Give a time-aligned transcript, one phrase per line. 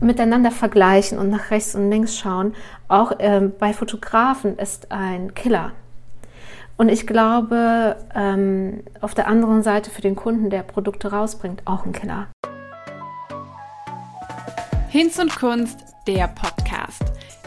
[0.00, 2.54] miteinander vergleichen und nach rechts und links schauen,
[2.88, 5.72] auch ähm, bei Fotografen ist ein Killer.
[6.76, 11.84] Und ich glaube, ähm, auf der anderen Seite für den Kunden, der Produkte rausbringt, auch
[11.84, 12.28] ein Killer.
[14.88, 17.02] Hinz und Kunst, der Podcast.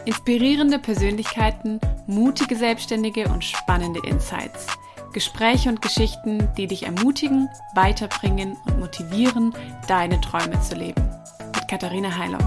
[0.05, 4.67] Inspirierende Persönlichkeiten, mutige Selbstständige und spannende Insights.
[5.13, 9.53] Gespräche und Geschichten, die dich ermutigen, weiterbringen und motivieren,
[9.87, 11.10] deine Träume zu leben.
[11.71, 12.41] Katharina Heilung.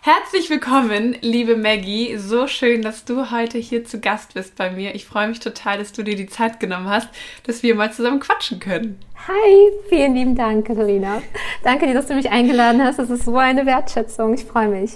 [0.00, 2.16] Herzlich willkommen, liebe Maggie.
[2.16, 4.94] So schön, dass du heute hier zu Gast bist bei mir.
[4.94, 7.10] Ich freue mich total, dass du dir die Zeit genommen hast,
[7.42, 8.98] dass wir mal zusammen quatschen können.
[9.28, 11.20] Hi, vielen lieben Dank, Katharina.
[11.62, 12.98] Danke dir, dass du mich eingeladen hast.
[12.98, 14.32] Das ist so eine Wertschätzung.
[14.32, 14.92] Ich freue mich.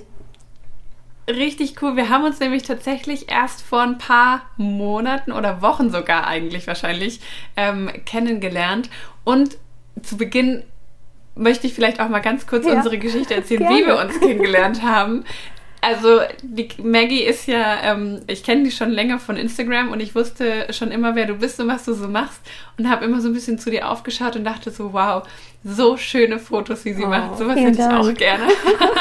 [1.29, 1.97] Richtig cool.
[1.97, 7.21] Wir haben uns nämlich tatsächlich erst vor ein paar Monaten oder Wochen sogar eigentlich wahrscheinlich
[7.59, 8.89] ähm, kennengelernt.
[9.25, 9.59] Und
[10.03, 10.63] zu Beginn
[11.35, 12.75] möchte ich vielleicht auch mal ganz kurz ja.
[12.75, 13.77] unsere Geschichte erzählen, Gerne.
[13.77, 15.25] wie wir uns kennengelernt haben.
[15.81, 20.15] Also die Maggie ist ja, ähm, ich kenne die schon länger von Instagram und ich
[20.15, 22.41] wusste schon immer, wer du bist und was du so machst
[22.79, 25.25] und habe immer so ein bisschen zu dir aufgeschaut und dachte so, wow,
[25.63, 27.37] so schöne Fotos, wie sie oh, macht.
[27.37, 28.45] Sowas hätte ich auch gerne.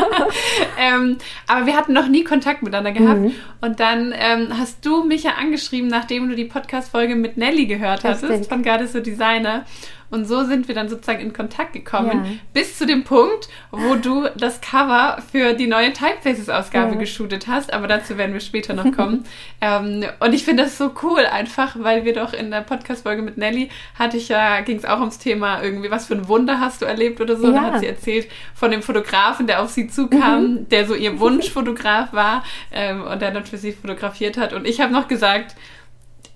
[0.78, 3.22] ähm, aber wir hatten noch nie Kontakt miteinander gehabt.
[3.22, 3.36] Mhm.
[3.62, 8.04] Und dann ähm, hast du mich ja angeschrieben, nachdem du die Podcast-Folge mit Nelly gehört
[8.04, 9.66] hattest von Goddess Designer.
[10.14, 12.32] Und so sind wir dann sozusagen in Kontakt gekommen, ja.
[12.54, 17.00] bis zu dem Punkt, wo du das Cover für die neue Typefaces-Ausgabe ja.
[17.00, 17.74] geshootet hast.
[17.74, 19.26] Aber dazu werden wir später noch kommen.
[19.62, 23.38] ähm, und ich finde das so cool, einfach, weil wir doch in der Podcast-Folge mit
[23.38, 26.84] Nelly hatte ich ja, ging es auch ums Thema irgendwie, was für ein Wunder hast
[26.84, 27.48] du erlebt oder so.
[27.48, 27.54] Ja.
[27.54, 30.70] Da hat sie erzählt von dem Fotografen, der auf sie zukam, mhm.
[30.70, 34.54] der so ihr Wunschfotograf war ähm, und der dann für sie fotografiert hat.
[34.54, 35.56] Und ich habe noch gesagt,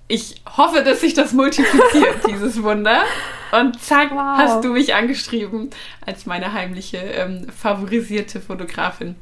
[0.07, 3.03] ich hoffe, dass sich das multipliziert, dieses Wunder.
[3.51, 4.37] Und zack, wow.
[4.37, 5.69] hast du mich angeschrieben
[6.05, 9.15] als meine heimliche ähm, favorisierte Fotografin.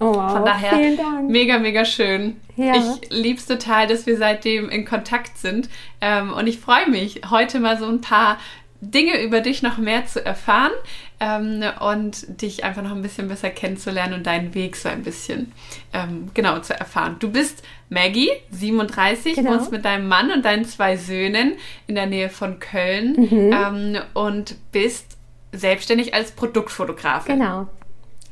[0.00, 0.32] Oh, wow.
[0.32, 2.40] Von daher mega, mega schön.
[2.56, 2.74] Ja.
[2.76, 5.68] Ich lieb's total, dass wir seitdem in Kontakt sind.
[6.00, 8.38] Ähm, und ich freue mich, heute mal so ein paar
[8.80, 10.72] Dinge über dich noch mehr zu erfahren
[11.20, 15.52] ähm, und dich einfach noch ein bisschen besser kennenzulernen und deinen Weg so ein bisschen
[15.92, 17.16] ähm, genau zu erfahren.
[17.18, 19.52] Du bist Maggie, 37, genau.
[19.52, 21.54] wohnst mit deinem Mann und deinen zwei Söhnen
[21.86, 23.52] in der Nähe von Köln mhm.
[23.52, 25.16] ähm, und bist
[25.52, 27.38] selbstständig als Produktfotografin.
[27.38, 27.68] Genau.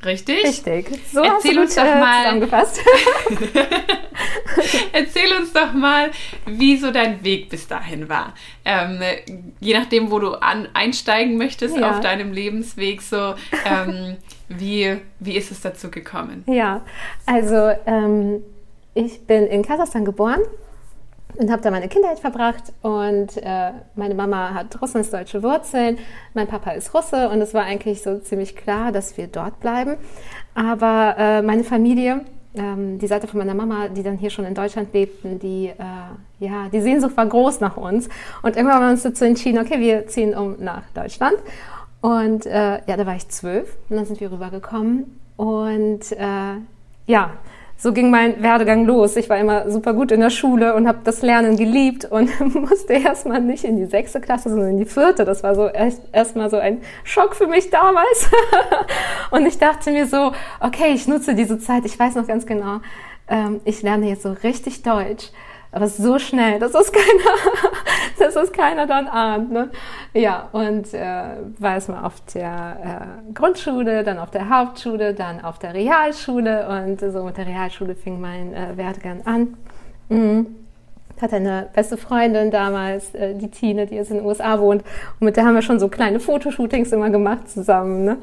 [0.04, 0.44] Richtig?
[0.44, 1.00] Richtig.
[1.12, 2.24] So Erzähl uns doch mal.
[2.24, 2.80] Zusammengefasst.
[4.92, 6.10] Erzähl uns doch mal,
[6.46, 8.34] wie so dein Weg bis dahin war.
[8.64, 9.00] Ähm,
[9.60, 11.90] je nachdem, wo du an, einsteigen möchtest ja.
[11.90, 14.16] auf deinem Lebensweg, so ähm,
[14.48, 16.42] wie, wie ist es dazu gekommen?
[16.46, 16.82] Ja,
[17.26, 18.42] also ähm,
[18.94, 20.40] ich bin in Kasachstan geboren
[21.37, 22.72] und habe da meine Kindheit verbracht.
[22.82, 25.98] Und äh, meine Mama hat russisch-deutsche Wurzeln,
[26.34, 29.97] mein Papa ist Russe und es war eigentlich so ziemlich klar, dass wir dort bleiben.
[30.54, 32.22] Aber äh, meine Familie,
[32.54, 36.44] ähm, die Seite von meiner Mama, die dann hier schon in Deutschland lebten, die, äh,
[36.44, 38.09] ja, die Sehnsucht war groß nach uns.
[38.43, 41.37] Und irgendwann haben wir uns dazu entschieden, okay, wir ziehen um nach Deutschland.
[42.00, 45.20] Und äh, ja, da war ich zwölf und dann sind wir rübergekommen.
[45.37, 46.56] Und äh,
[47.06, 47.31] ja,
[47.82, 49.16] so ging mein Werdegang los.
[49.16, 52.93] Ich war immer super gut in der Schule und habe das Lernen geliebt und musste
[52.93, 55.25] erstmal nicht in die sechste Klasse, sondern in die vierte.
[55.25, 58.31] Das war so erstmal so ein Schock für mich damals.
[59.32, 61.84] und ich dachte mir so, okay, ich nutze diese Zeit.
[61.84, 62.78] Ich weiß noch ganz genau,
[63.26, 65.32] ähm, ich lerne jetzt so richtig Deutsch
[65.72, 67.72] aber so schnell, dass das keiner,
[68.22, 69.50] dass das keiner dann ahnt.
[69.53, 69.71] Ne?
[70.15, 71.25] Ja, und äh,
[71.59, 77.00] war erstmal auf der äh, Grundschule, dann auf der Hauptschule, dann auf der Realschule und
[77.00, 79.55] so mit der Realschule fing mein äh, Werdegang an.
[80.09, 80.47] Mhm.
[81.21, 84.82] Hatte eine beste Freundin damals, äh, die Tine, die jetzt in den USA wohnt.
[85.21, 88.05] Und mit der haben wir schon so kleine Fotoshootings immer gemacht zusammen.
[88.05, 88.16] Ne?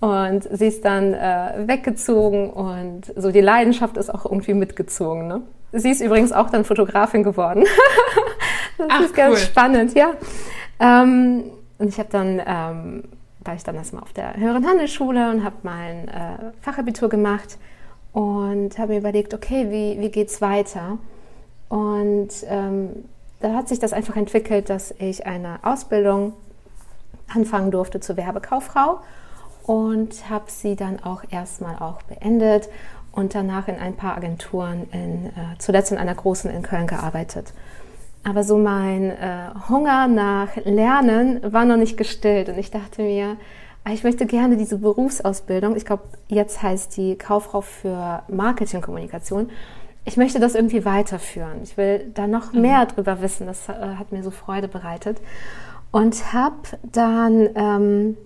[0.00, 5.26] Und sie ist dann äh, weggezogen und so die Leidenschaft ist auch irgendwie mitgezogen.
[5.26, 5.40] Ne?
[5.72, 7.64] Sie ist übrigens auch dann Fotografin geworden.
[8.78, 9.38] das Ach, ist ganz cool.
[9.38, 10.12] spannend, ja.
[10.80, 11.44] Ähm,
[11.78, 13.04] und ich habe dann, ähm,
[13.40, 17.58] war ich dann erstmal auf der höheren Handelsschule und habe mein äh, Fachabitur gemacht
[18.12, 20.98] und habe mir überlegt, okay, wie, wie geht's weiter?
[21.68, 23.04] Und ähm,
[23.40, 26.32] da hat sich das einfach entwickelt, dass ich eine Ausbildung
[27.34, 29.00] anfangen durfte zur Werbekauffrau
[29.64, 32.68] und habe sie dann auch erstmal auch beendet
[33.12, 37.52] und danach in ein paar Agenturen, in, äh, zuletzt in einer großen in Köln gearbeitet.
[38.24, 43.36] Aber so mein äh, Hunger nach Lernen war noch nicht gestillt und ich dachte mir,
[43.84, 49.50] ah, ich möchte gerne diese Berufsausbildung, ich glaube, jetzt heißt die Kauffrau für Marketingkommunikation,
[50.06, 51.62] ich möchte das irgendwie weiterführen.
[51.62, 52.62] Ich will da noch mhm.
[52.62, 53.46] mehr drüber wissen.
[53.46, 55.18] Das äh, hat mir so Freude bereitet.
[55.90, 58.16] Und habe dann ähm,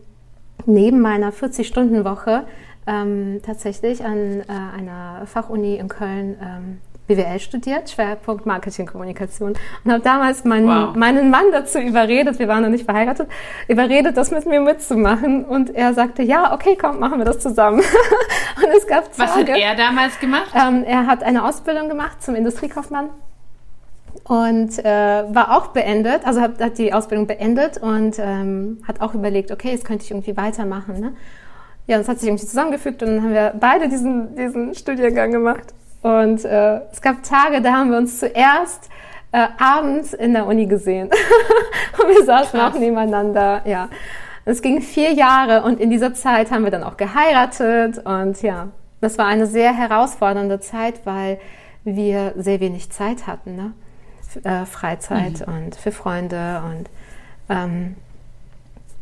[0.66, 2.46] neben meiner 40-Stunden-Woche
[2.86, 6.78] ähm, tatsächlich an äh, einer Fachuni in Köln ähm,
[7.08, 10.94] BWL studiert, Schwerpunkt Marketingkommunikation und habe damals meinen, wow.
[10.94, 13.28] meinen Mann dazu überredet, wir waren noch nicht verheiratet,
[13.66, 17.78] überredet, das mit mir mitzumachen und er sagte, ja, okay, komm, machen wir das zusammen.
[18.56, 20.52] und es gab Tage, Was hat er damals gemacht?
[20.55, 23.08] Ähm, er hat eine Ausbildung gemacht zum Industriekaufmann
[24.25, 29.14] und äh, war auch beendet, also hat, hat die Ausbildung beendet und ähm, hat auch
[29.14, 31.00] überlegt, okay, jetzt könnte ich irgendwie weitermachen.
[31.00, 31.14] Ne?
[31.87, 35.72] Ja, das hat sich irgendwie zusammengefügt und dann haben wir beide diesen, diesen Studiengang gemacht.
[36.02, 38.88] Und äh, es gab Tage, da haben wir uns zuerst
[39.32, 41.08] äh, abends in der Uni gesehen.
[41.98, 42.74] und wir saßen Krass.
[42.74, 43.88] auch nebeneinander, ja.
[44.44, 48.68] Es ging vier Jahre und in dieser Zeit haben wir dann auch geheiratet und ja,
[49.02, 51.38] das war eine sehr herausfordernde Zeit, weil
[51.84, 53.72] wir sehr wenig Zeit hatten, ne?
[54.44, 55.54] Äh, Freizeit mhm.
[55.54, 56.88] und für Freunde und
[57.48, 57.96] ähm,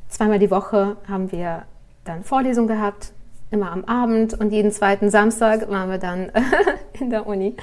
[0.08, 1.62] zweimal die Woche haben wir
[2.04, 3.12] dann Vorlesung gehabt
[3.50, 6.30] immer am Abend und jeden zweiten Samstag waren wir dann
[7.00, 7.56] in der Uni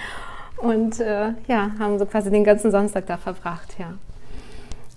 [0.57, 3.93] und äh, ja, haben so quasi den ganzen Samstag da verbracht, ja.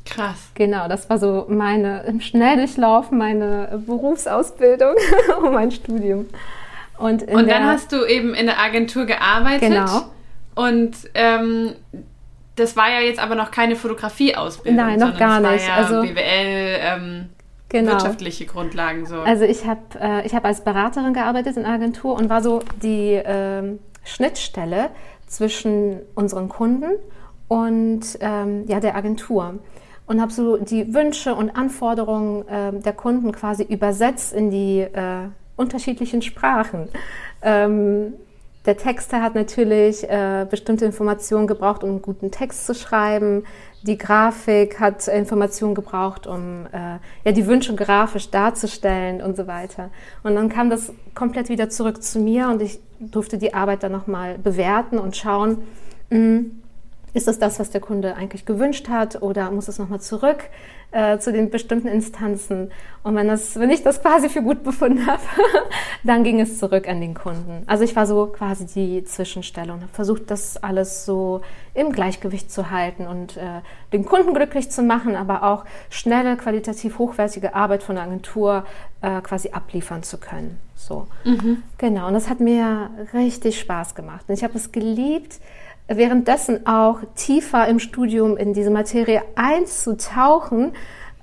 [0.05, 0.51] Krass.
[0.55, 4.95] Genau, das war so meine im Schnelldurchlauf meine Berufsausbildung
[5.43, 6.27] und mein Studium.
[6.99, 9.69] Und, und dann hast du eben in der Agentur gearbeitet.
[9.69, 10.05] Genau.
[10.55, 11.75] Und ähm,
[12.55, 14.87] das war ja jetzt aber noch keine Fotografieausbildung.
[14.87, 15.67] Nein, noch gar nicht.
[15.67, 16.79] Ja also BWL.
[16.81, 17.29] Ähm,
[17.81, 17.93] genau.
[17.93, 19.21] wirtschaftliche Grundlagen so.
[19.21, 23.15] Also ich habe äh, ich hab als Beraterin gearbeitet in Agentur und war so die
[23.15, 24.91] äh, Schnittstelle
[25.27, 26.91] zwischen unseren Kunden
[27.49, 29.55] und ähm, ja, der Agentur
[30.07, 35.29] und habe so die Wünsche und Anforderungen äh, der Kunden quasi übersetzt in die äh,
[35.57, 36.89] unterschiedlichen Sprachen.
[37.43, 38.15] Ähm,
[38.67, 43.45] der Texter hat natürlich äh, bestimmte Informationen gebraucht, um einen guten Text zu schreiben.
[43.87, 49.91] Die Grafik hat Informationen gebraucht, um äh, ja, die Wünsche grafisch darzustellen und so weiter.
[50.25, 53.93] Und dann kam das komplett wieder zurück zu mir und ich durfte die Arbeit dann
[53.93, 55.59] nochmal bewerten und schauen,
[56.11, 56.63] mh, hm,
[57.17, 60.45] ist das das, was der Kunde eigentlich gewünscht hat oder muss es nochmal zurück
[60.93, 62.71] äh, zu den bestimmten Instanzen?
[63.03, 65.23] Und wenn, das, wenn ich das quasi für gut befunden habe,
[66.05, 67.63] dann ging es zurück an den Kunden.
[67.67, 71.41] Also ich war so quasi die Zwischenstelle und habe versucht, das alles so
[71.73, 73.63] im Gleichgewicht zu halten und äh,
[73.95, 78.67] den Kunden glücklich zu machen, aber auch schnelle, qualitativ hochwertige Arbeit von der Agentur
[79.01, 80.59] äh, quasi abliefern zu können.
[80.75, 81.07] So.
[81.25, 81.63] Mhm.
[81.79, 82.09] Genau.
[82.09, 84.27] Und das hat mir richtig Spaß gemacht.
[84.29, 85.41] Und ich habe es geliebt,
[85.89, 90.73] währenddessen auch tiefer im Studium in diese Materie einzutauchen,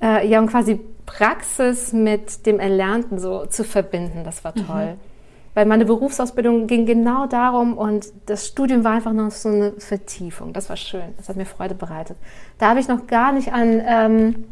[0.01, 4.23] äh, ja, und quasi Praxis mit dem Erlernten so zu verbinden.
[4.23, 4.93] Das war toll.
[4.93, 5.13] Mhm.
[5.53, 10.51] Weil meine Berufsausbildung ging genau darum und das Studium war einfach noch so eine Vertiefung.
[10.51, 11.13] Das war schön.
[11.17, 12.17] Das hat mir Freude bereitet.
[12.57, 14.45] Da habe ich noch gar nicht an, ähm,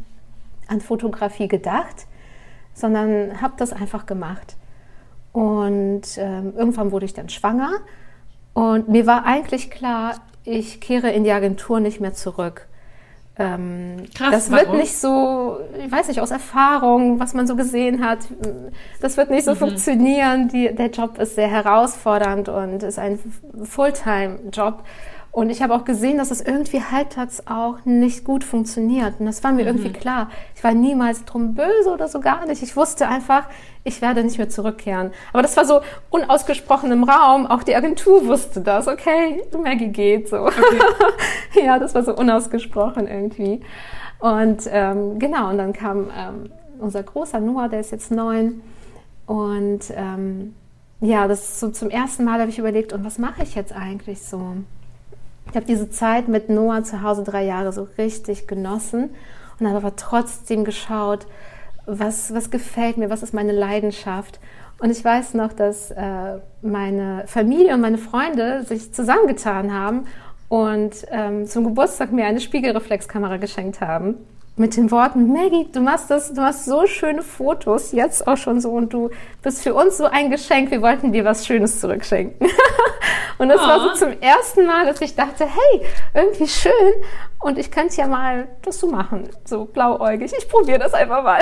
[0.68, 2.06] an Fotografie gedacht,
[2.74, 4.56] sondern habe das einfach gemacht.
[5.32, 7.72] Und ähm, irgendwann wurde ich dann schwanger
[8.54, 12.68] und mir war eigentlich klar, ich kehre in die Agentur nicht mehr zurück.
[13.38, 14.78] Ähm, Krass, das wird warum?
[14.78, 18.20] nicht so, ich weiß nicht, aus Erfahrung, was man so gesehen hat,
[19.00, 19.58] das wird nicht so mhm.
[19.58, 20.50] funktionieren.
[20.50, 23.20] Die, der Job ist sehr herausfordernd und ist ein
[23.64, 24.84] Fulltime-Job.
[25.32, 29.14] Und ich habe auch gesehen, dass es irgendwie halbtags auch nicht gut funktioniert.
[29.20, 29.68] Und das war mir mhm.
[29.68, 30.30] irgendwie klar.
[30.56, 32.62] Ich war niemals drum böse oder so gar nicht.
[32.62, 33.48] Ich wusste einfach,
[33.86, 35.12] ich werde nicht mehr zurückkehren.
[35.32, 35.80] Aber das war so
[36.10, 37.48] unausgesprochen im Raum.
[37.48, 38.90] Auch die Agentur wusste das.
[38.90, 40.38] Okay, Maggie geht so.
[40.38, 40.80] Okay.
[41.66, 43.62] ja, das war so unausgesprochen irgendwie.
[44.20, 48.62] Und ähm, genau, und dann kam ähm, unser großer Noah, der ist jetzt neun.
[49.28, 50.56] Und ähm,
[51.00, 54.22] ja, das so zum ersten Mal habe ich überlegt, und was mache ich jetzt eigentlich
[54.22, 54.58] so?
[55.50, 59.10] Ich habe diese Zeit mit Noah zu Hause drei Jahre so richtig genossen
[59.60, 61.28] und habe aber trotzdem geschaut,
[61.86, 64.40] was, was gefällt mir, was ist meine Leidenschaft.
[64.80, 70.06] Und ich weiß noch, dass äh, meine Familie und meine Freunde sich zusammengetan haben
[70.50, 74.16] und ähm, zum Geburtstag mir eine Spiegelreflexkamera geschenkt haben
[74.58, 78.60] mit den Worten, Maggie, du machst das, du machst so schöne Fotos, jetzt auch schon
[78.60, 79.10] so und du
[79.42, 82.48] bist für uns so ein Geschenk, wir wollten dir was Schönes zurückschenken.
[83.38, 83.68] und das oh.
[83.68, 86.72] war so zum ersten Mal, dass ich dachte, hey, irgendwie schön
[87.40, 91.42] und ich könnte ja mal das so machen, so blauäugig, ich probiere das einfach mal.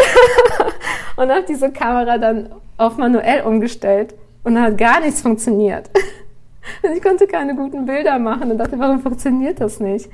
[1.15, 4.13] und habe diese Kamera dann auf manuell umgestellt
[4.43, 5.89] und da hat gar nichts funktioniert.
[6.95, 10.09] ich konnte keine guten Bilder machen und dachte, warum funktioniert das nicht?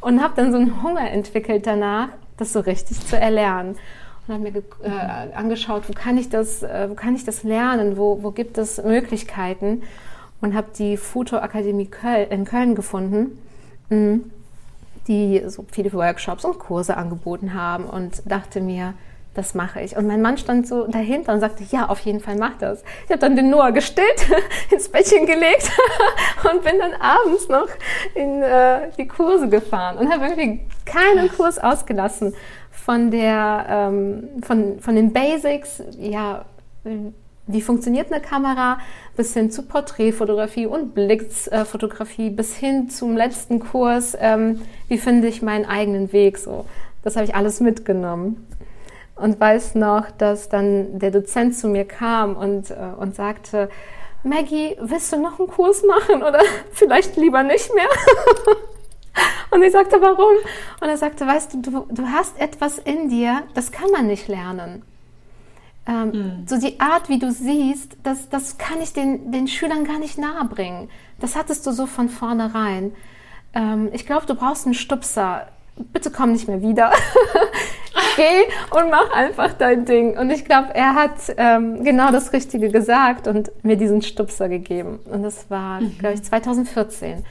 [0.00, 3.76] Und habe dann so einen Hunger entwickelt danach, das so richtig zu erlernen.
[4.26, 7.96] Und habe mir äh, angeschaut, wo kann ich das, äh, wo kann ich das lernen,
[7.96, 9.82] wo, wo gibt es Möglichkeiten
[10.40, 13.38] und habe die Fotoakademie Köl in Köln gefunden,
[13.90, 14.30] mh, mm,
[15.08, 18.94] die so viele Workshops und Kurse angeboten haben und dachte mir,
[19.38, 19.96] das mache ich.
[19.96, 22.82] Und mein Mann stand so dahinter und sagte, ja, auf jeden Fall mach das.
[23.04, 24.26] Ich habe dann den Noah gestillt,
[24.70, 25.70] ins Bettchen gelegt
[26.50, 27.68] und bin dann abends noch
[28.14, 32.34] in äh, die Kurse gefahren und habe irgendwie keinen Kurs ausgelassen
[32.72, 36.44] von der, ähm, von, von den Basics, ja,
[37.46, 38.78] wie funktioniert eine Kamera,
[39.16, 45.42] bis hin zu Porträtfotografie und Blitzfotografie, bis hin zum letzten Kurs, ähm, wie finde ich
[45.42, 46.64] meinen eigenen Weg so.
[47.04, 48.48] Das habe ich alles mitgenommen.
[49.18, 53.68] Und weiß noch, dass dann der Dozent zu mir kam und, äh, und sagte,
[54.22, 56.40] Maggie, willst du noch einen Kurs machen oder
[56.72, 57.88] vielleicht lieber nicht mehr?
[59.50, 60.36] und ich sagte, warum?
[60.80, 64.28] Und er sagte, weißt du, du, du hast etwas in dir, das kann man nicht
[64.28, 64.82] lernen.
[65.88, 66.46] Ähm, mhm.
[66.46, 70.18] So die Art, wie du siehst, das, das kann ich den, den Schülern gar nicht
[70.18, 70.90] nahebringen.
[71.18, 72.94] Das hattest du so von vornherein.
[73.54, 75.48] Ähm, ich glaube, du brauchst einen Stupser.
[75.92, 76.92] Bitte komm nicht mehr wieder.
[78.18, 80.18] Geh und mach einfach dein Ding.
[80.18, 84.98] Und ich glaube, er hat ähm, genau das Richtige gesagt und mir diesen Stupser gegeben.
[85.10, 85.96] Und das war, mhm.
[85.98, 87.24] glaube ich, 2014.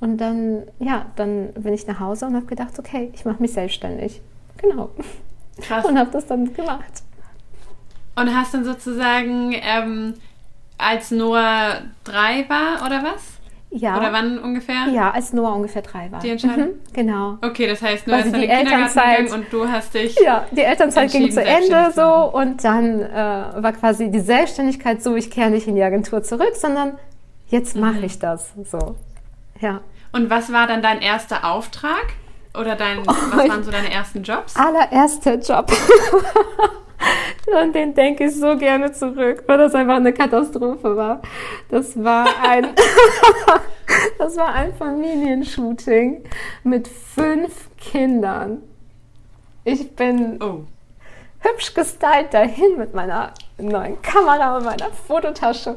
[0.00, 3.52] Und dann, ja, dann bin ich nach Hause und habe gedacht, okay, ich mache mich
[3.52, 4.22] selbstständig.
[4.56, 4.90] Genau.
[5.60, 5.84] Krass.
[5.84, 7.02] Und habe das dann gemacht.
[8.16, 10.14] Und hast dann sozusagen, ähm,
[10.78, 13.39] als Noah drei war oder was?
[13.72, 13.96] Ja.
[13.96, 14.88] Oder wann ungefähr?
[14.92, 16.20] Ja, als Noah ungefähr drei war.
[16.20, 16.70] Die Entscheidung?
[16.70, 17.38] Mhm, genau.
[17.40, 20.18] Okay, das heißt, Noah ist dann in den Kindergarten gegangen und du hast dich.
[20.20, 25.14] Ja, die Elternzeit ging zu Ende so und dann äh, war quasi die Selbstständigkeit so,
[25.14, 26.98] ich kehre nicht in die Agentur zurück, sondern
[27.46, 28.04] jetzt mache mhm.
[28.04, 28.96] ich das so.
[29.60, 29.82] Ja.
[30.12, 32.14] Und was war dann dein erster Auftrag?
[32.58, 34.56] Oder dein, oh, was waren so deine ersten Jobs?
[34.56, 35.70] Allererster Job.
[37.62, 41.22] Und den denke ich so gerne zurück, weil das einfach eine Katastrophe war.
[41.68, 42.68] Das war ein,
[44.18, 46.24] das war ein Familienshooting
[46.64, 48.62] mit fünf Kindern.
[49.64, 50.64] Ich bin oh.
[51.40, 55.76] hübsch gestylt dahin mit meiner neuen Kamera und meiner Fototasche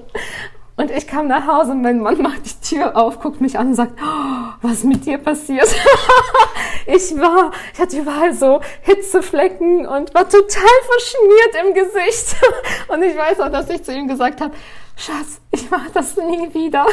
[0.75, 3.67] und ich kam nach Hause und mein Mann macht die Tür auf, guckt mich an
[3.67, 5.67] und sagt, oh, was mit dir passiert?
[6.87, 12.35] ich war, ich hatte überall so Hitzeflecken und war total verschmiert im Gesicht.
[12.87, 14.53] und ich weiß auch, dass ich zu ihm gesagt habe,
[14.95, 16.85] Schatz, ich mache das nie wieder.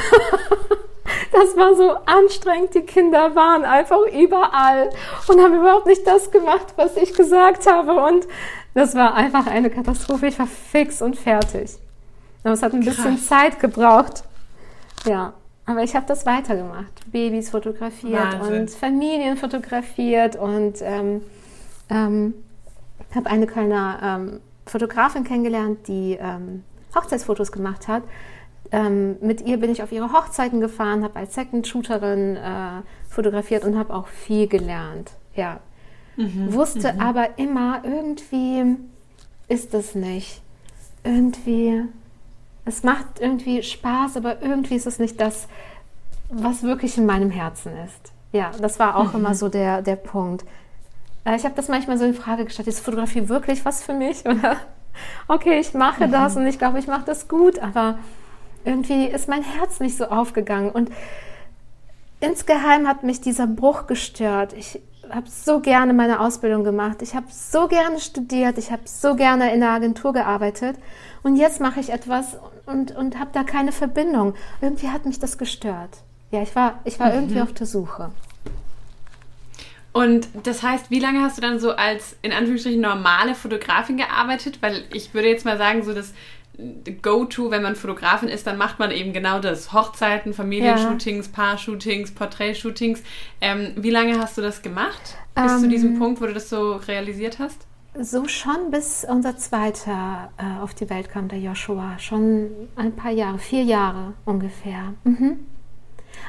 [1.33, 2.75] das war so anstrengend.
[2.75, 4.91] Die Kinder waren einfach überall
[5.29, 7.93] und haben überhaupt nicht das gemacht, was ich gesagt habe.
[7.93, 8.27] Und
[8.75, 10.27] das war einfach eine Katastrophe.
[10.27, 11.71] Ich war fix und fertig.
[12.43, 12.97] Aber es hat ein Krass.
[12.97, 14.25] bisschen Zeit gebraucht.
[15.05, 15.35] Ja,
[15.71, 17.11] aber ich habe das weitergemacht.
[17.11, 18.61] Babys fotografiert Wahnsinn.
[18.61, 21.23] und Familien fotografiert und ähm,
[21.89, 22.35] ähm,
[23.15, 28.03] habe eine Kölner ähm, Fotografin kennengelernt, die ähm, Hochzeitsfotos gemacht hat.
[28.73, 33.65] Ähm, mit ihr bin ich auf ihre Hochzeiten gefahren, habe als Second Shooterin äh, fotografiert
[33.65, 35.13] und habe auch viel gelernt.
[35.35, 35.61] Ja,
[36.17, 36.53] mhm.
[36.53, 37.01] wusste mhm.
[37.01, 38.77] aber immer irgendwie
[39.49, 40.43] ist es nicht.
[41.03, 41.83] Irgendwie
[42.65, 45.49] es macht irgendwie Spaß, aber irgendwie ist es nicht das,
[46.29, 48.13] was wirklich in meinem Herzen ist.
[48.33, 49.21] Ja, das war auch mhm.
[49.21, 50.45] immer so der, der Punkt.
[51.25, 54.21] Äh, ich habe das manchmal so in Frage gestellt, ist Fotografie wirklich was für mich?
[54.25, 54.57] Oder
[55.29, 56.13] okay, ich mache mhm.
[56.13, 57.99] das und ich glaube, ich mache das gut, aber
[58.65, 60.71] irgendwie ist mein Herz nicht so aufgegangen.
[60.71, 60.91] Und
[62.21, 64.53] insgeheim hat mich dieser Bruch gestört.
[64.53, 67.03] Ich habe so gerne meine Ausbildung gemacht.
[67.03, 68.59] Ich habe so gerne studiert.
[68.59, 70.77] Ich habe so gerne in der Agentur gearbeitet.
[71.23, 72.37] Und jetzt mache ich etwas
[72.67, 74.35] und, und habe da keine Verbindung.
[74.61, 75.99] Irgendwie hat mich das gestört.
[76.31, 77.15] Ja, ich war, ich war mhm.
[77.15, 78.11] irgendwie auf der Suche.
[79.93, 84.59] Und das heißt, wie lange hast du dann so als in Anführungsstrichen normale Fotografin gearbeitet?
[84.61, 86.15] Weil ich würde jetzt mal sagen, so das
[87.03, 89.73] Go-To, wenn man Fotografin ist, dann macht man eben genau das.
[89.73, 91.33] Hochzeiten, Familienshootings, ja.
[91.33, 93.03] Paar-Shootings, Porträtshootings.
[93.41, 95.17] Ähm, wie lange hast du das gemacht?
[95.35, 97.67] Bis ähm, zu diesem Punkt, wo du das so realisiert hast?
[97.99, 101.99] So schon bis unser zweiter äh, auf die Welt kam, der Joshua.
[101.99, 104.95] Schon ein paar Jahre, vier Jahre ungefähr.
[105.05, 105.47] Mhm.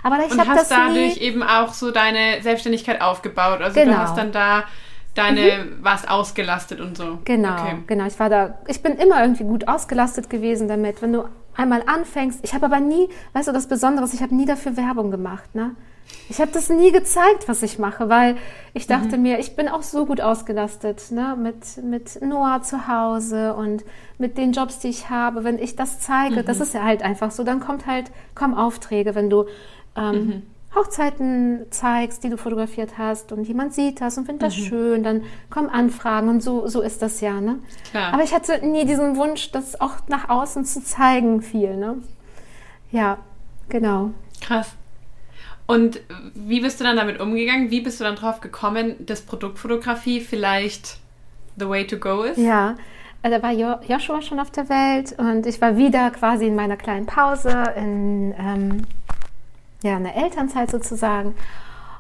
[0.04, 1.22] Aber ich habe das dadurch nie...
[1.22, 3.62] eben auch so deine Selbstständigkeit aufgebaut.
[3.62, 3.94] Also genau.
[3.94, 4.64] du hast dann da
[5.14, 5.84] deine, mhm.
[5.84, 7.20] warst ausgelastet und so.
[7.26, 7.78] Genau, okay.
[7.86, 8.06] genau.
[8.06, 11.02] Ich war da, ich bin immer irgendwie gut ausgelastet gewesen damit.
[11.02, 11.26] Wenn du
[11.56, 14.78] einmal anfängst, ich habe aber nie, weißt du, das Besondere ist, ich habe nie dafür
[14.78, 15.76] Werbung gemacht, ne?
[16.30, 18.38] Ich habe das nie gezeigt, was ich mache, weil
[18.74, 19.24] ich dachte mhm.
[19.24, 21.36] mir, ich bin auch so gut ausgelastet, ne?
[21.38, 23.84] mit, mit Noah zu Hause und
[24.18, 25.44] mit den Jobs, die ich habe.
[25.44, 26.46] Wenn ich das zeige, mhm.
[26.46, 29.46] das ist ja halt einfach so, dann kommt halt, kommen Aufträge, wenn du
[29.98, 30.44] ähm, mhm.
[30.74, 34.62] Hochzeiten zeigst, die du fotografiert hast und jemand sieht das und findet das mhm.
[34.62, 37.42] schön, dann kommen Anfragen und so, so ist das ja.
[37.42, 37.60] Ne?
[37.90, 38.14] Klar.
[38.14, 41.76] Aber ich hatte nie diesen Wunsch, das auch nach außen zu zeigen, viel.
[41.76, 41.98] Ne?
[42.90, 43.18] Ja,
[43.68, 44.12] genau.
[44.40, 44.76] Krass.
[45.68, 46.02] Und
[46.34, 47.72] wie bist du dann damit umgegangen?
[47.72, 50.98] Wie bist du dann drauf gekommen, dass Produktfotografie vielleicht
[51.58, 52.38] the way to go ist?
[52.38, 52.76] Ja,
[53.24, 56.56] also da war jo Joshua schon auf der Welt und ich war wieder quasi in
[56.56, 58.82] meiner kleinen Pause, in, ähm,
[59.84, 61.36] ja, in der Elternzeit sozusagen.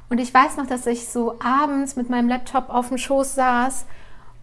[0.09, 3.85] Und ich weiß noch, dass ich so abends mit meinem Laptop auf dem Schoß saß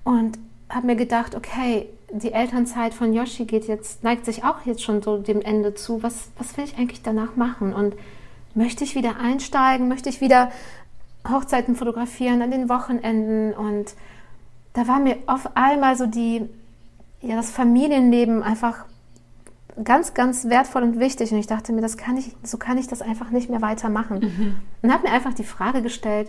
[0.05, 0.39] und
[0.71, 5.03] habe mir gedacht, okay, die Elternzeit von Yoshi geht jetzt, neigt sich auch jetzt schon
[5.03, 6.03] so dem Ende zu.
[6.03, 7.75] Was, was will ich eigentlich danach machen?
[7.75, 7.95] Und
[8.59, 9.89] möchte ich wieder einsteigen?
[9.89, 10.51] Möchte ich wieder
[11.27, 13.55] Hochzeiten fotografieren an den Wochenenden?
[13.55, 13.95] Und
[14.75, 16.45] da war mir auf einmal so die,
[17.23, 18.85] ja, das Familienleben einfach
[19.83, 21.33] ganz, ganz wertvoll und wichtig.
[21.33, 24.19] Und ich dachte mir, das kann ich, so kann ich das einfach nicht mehr weitermachen.
[24.19, 24.57] Mhm.
[24.83, 26.29] Und habe mir einfach die Frage gestellt,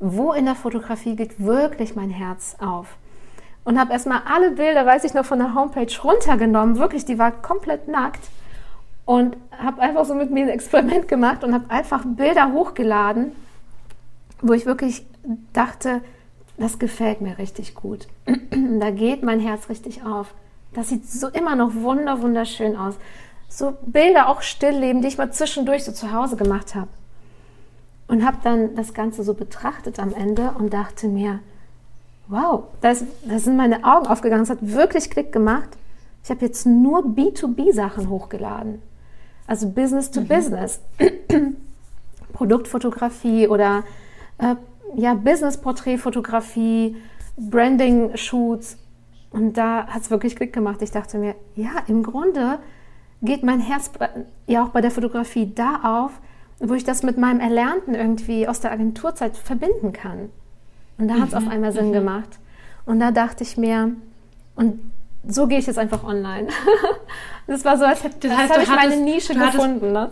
[0.00, 2.96] wo in der Fotografie geht wirklich mein Herz auf?
[3.64, 6.78] Und habe erstmal alle Bilder, weiß ich noch, von der Homepage runtergenommen.
[6.78, 8.28] Wirklich, die war komplett nackt.
[9.04, 13.32] Und habe einfach so mit mir ein Experiment gemacht und habe einfach Bilder hochgeladen,
[14.40, 15.04] wo ich wirklich
[15.52, 16.00] dachte,
[16.56, 18.06] das gefällt mir richtig gut.
[18.80, 20.34] da geht mein Herz richtig auf.
[20.72, 22.94] Das sieht so immer noch wunder, wunderschön aus.
[23.48, 26.88] So Bilder auch stillleben, die ich mal zwischendurch so zu Hause gemacht habe.
[28.08, 31.40] Und habe dann das Ganze so betrachtet am Ende und dachte mir,
[32.28, 34.42] wow, da sind meine Augen aufgegangen.
[34.42, 35.68] Es hat wirklich Klick gemacht.
[36.24, 38.80] Ich habe jetzt nur B2B-Sachen hochgeladen.
[39.46, 40.28] Also Business to mhm.
[40.28, 40.80] Business.
[42.32, 43.84] Produktfotografie oder
[44.38, 44.56] äh,
[44.96, 46.96] ja, Business-Porträtfotografie,
[47.36, 48.78] Branding-Shoots.
[49.30, 50.82] Und da hat es wirklich Klick gemacht.
[50.82, 52.58] Ich dachte mir, ja, im Grunde
[53.22, 53.90] geht mein Herz
[54.46, 56.12] ja auch bei der Fotografie da auf,
[56.58, 60.30] wo ich das mit meinem Erlernten irgendwie aus der Agenturzeit verbinden kann.
[60.98, 61.46] Und da hat es mhm.
[61.46, 61.92] auf einmal Sinn mhm.
[61.92, 62.38] gemacht.
[62.84, 63.92] Und da dachte ich mir,
[64.54, 64.80] und
[65.26, 66.48] so gehe ich jetzt einfach online.
[67.46, 69.92] das war so, als hätte das heißt, ich meine Nische gefunden.
[69.92, 70.10] Ne?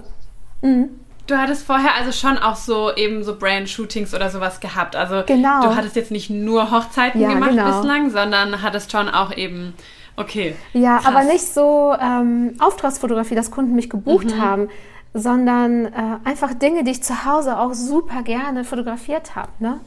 [0.63, 0.89] Mhm.
[1.27, 4.97] Du hattest vorher also schon auch so eben so Brand-Shootings oder sowas gehabt.
[4.97, 5.63] Also genau.
[5.63, 7.67] du hattest jetzt nicht nur Hochzeiten ja, gemacht genau.
[7.67, 9.75] bislang, sondern hattest schon auch eben,
[10.17, 10.57] okay.
[10.73, 11.07] Ja, krass.
[11.07, 14.41] aber nicht so ähm, Auftragsfotografie, dass Kunden mich gebucht mhm.
[14.41, 14.69] haben,
[15.15, 15.93] sondern äh,
[16.25, 19.51] einfach Dinge, die ich zu Hause auch super gerne fotografiert habe.
[19.61, 19.79] Ne?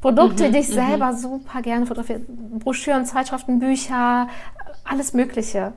[0.00, 0.74] Produkte, mhm, die ich mhm.
[0.74, 2.20] selber super gerne fotografiere.
[2.58, 4.28] Broschüren, Zeitschriften, Bücher,
[4.84, 5.72] alles Mögliche.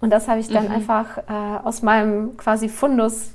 [0.00, 0.72] Und das habe ich dann mhm.
[0.72, 1.22] einfach äh,
[1.64, 3.30] aus meinem quasi Fundus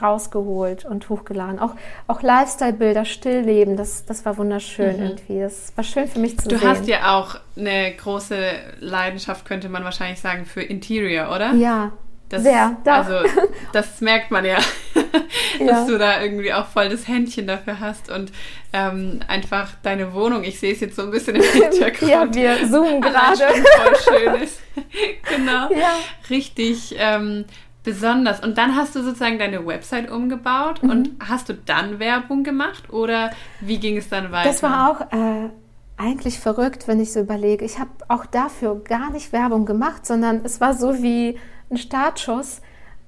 [0.00, 1.58] rausgeholt und hochgeladen.
[1.58, 1.74] Auch,
[2.06, 5.02] auch Lifestyle-Bilder, Stillleben, das, das war wunderschön mhm.
[5.02, 5.40] irgendwie.
[5.40, 6.68] Das war schön für mich zu du sehen.
[6.68, 8.36] Du hast ja auch eine große
[8.80, 11.54] Leidenschaft, könnte man wahrscheinlich sagen, für Interior, oder?
[11.54, 11.92] Ja,
[12.32, 12.92] das, Sehr, doch.
[12.92, 13.28] Also,
[13.74, 14.56] das merkt man ja,
[14.94, 15.86] dass ja.
[15.86, 18.32] du da irgendwie auch voll das Händchen dafür hast und
[18.72, 22.10] ähm, einfach deine Wohnung, ich sehe es jetzt so ein bisschen im Hintergrund.
[22.10, 23.36] ja, wir zoomen gerade.
[23.36, 24.60] voll schön ist.
[25.36, 25.70] genau.
[25.72, 25.98] Ja.
[26.30, 27.44] Richtig ähm,
[27.84, 28.40] besonders.
[28.40, 30.90] Und dann hast du sozusagen deine Website umgebaut mhm.
[30.90, 34.48] und hast du dann Werbung gemacht oder wie ging es dann weiter?
[34.48, 35.50] Das war auch äh,
[35.98, 37.62] eigentlich verrückt, wenn ich so überlege.
[37.62, 41.38] Ich habe auch dafür gar nicht Werbung gemacht, sondern es war so wie
[41.72, 42.60] ein Startschuss,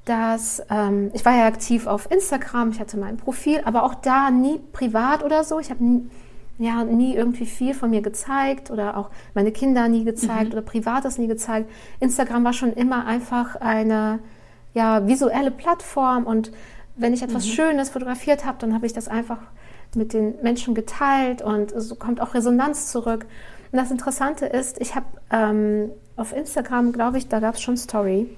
[0.04, 4.30] dass ähm, ich war ja aktiv auf Instagram, ich hatte mein Profil, aber auch da
[4.30, 5.58] nie privat oder so.
[5.58, 5.82] Ich habe
[6.58, 10.52] ja nie irgendwie viel von mir gezeigt oder auch meine Kinder nie gezeigt mhm.
[10.52, 11.70] oder privates nie gezeigt.
[12.00, 14.20] Instagram war schon immer einfach eine
[14.74, 16.52] ja visuelle Plattform und
[16.96, 17.50] wenn ich etwas mhm.
[17.50, 19.38] Schönes fotografiert habe, dann habe ich das einfach
[19.96, 23.26] mit den Menschen geteilt und so kommt auch Resonanz zurück.
[23.72, 27.76] Und das Interessante ist, ich habe ähm, auf Instagram, glaube ich, da gab es schon
[27.76, 28.28] Story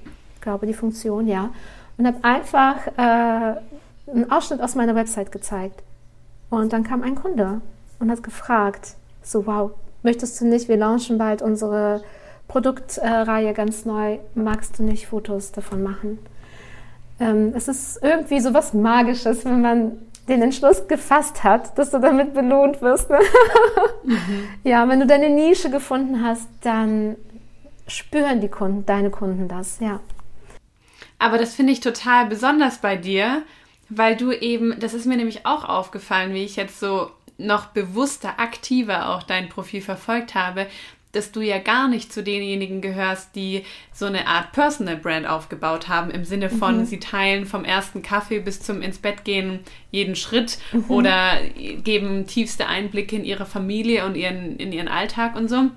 [0.47, 1.51] glaube, die Funktion, ja.
[1.99, 5.83] Und habe einfach äh, einen Ausschnitt aus meiner Website gezeigt.
[6.51, 7.61] Und dann kam ein Kunde
[7.99, 9.73] und hat gefragt, so wow,
[10.05, 12.03] möchtest du nicht, wir launchen bald unsere
[12.47, 16.19] Produktreihe ganz neu, magst du nicht Fotos davon machen?
[17.19, 19.93] Ähm, es ist irgendwie so was Magisches, wenn man
[20.29, 23.11] den Entschluss gefasst hat, dass du damit belohnt wirst.
[23.11, 23.19] Ne?
[24.05, 24.17] Mhm.
[24.63, 27.17] Ja, wenn du deine Nische gefunden hast, dann
[27.89, 29.99] spüren die Kunden, deine Kunden das, ja.
[31.19, 33.43] Aber das finde ich total besonders bei dir,
[33.89, 38.39] weil du eben, das ist mir nämlich auch aufgefallen, wie ich jetzt so noch bewusster,
[38.39, 40.67] aktiver auch dein Profil verfolgt habe,
[41.17, 45.89] dass du ja gar nicht zu denjenigen gehörst, die so eine Art Personal Brand aufgebaut
[45.89, 46.85] haben, im Sinne von, mhm.
[46.85, 50.85] sie teilen vom ersten Kaffee bis zum ins Bett gehen jeden Schritt mhm.
[50.89, 51.39] oder
[51.83, 55.71] geben tiefste Einblicke in ihre Familie und ihren, in ihren Alltag und so.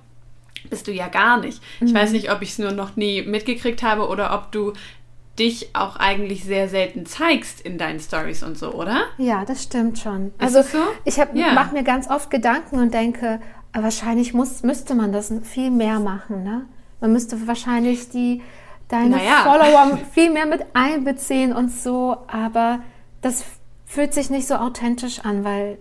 [0.70, 1.62] Bist du ja gar nicht.
[1.80, 1.88] Mhm.
[1.88, 4.74] Ich weiß nicht, ob ich es nur noch nie mitgekriegt habe oder ob du
[5.40, 9.04] dich auch eigentlich sehr selten zeigst in deinen Stories und so, oder?
[9.18, 10.28] Ja, das stimmt schon.
[10.38, 10.84] Ist also so?
[11.06, 11.54] ich ja.
[11.54, 13.40] mache mir ganz oft Gedanken und denke,
[13.74, 16.44] wahrscheinlich muss, müsste man das viel mehr machen.
[16.44, 16.66] Ne?
[17.00, 18.42] Man müsste wahrscheinlich die
[18.90, 19.44] deine naja.
[19.44, 22.80] Follower viel mehr mit einbeziehen und so, aber
[23.22, 23.44] das
[23.86, 25.78] fühlt sich nicht so authentisch an, weil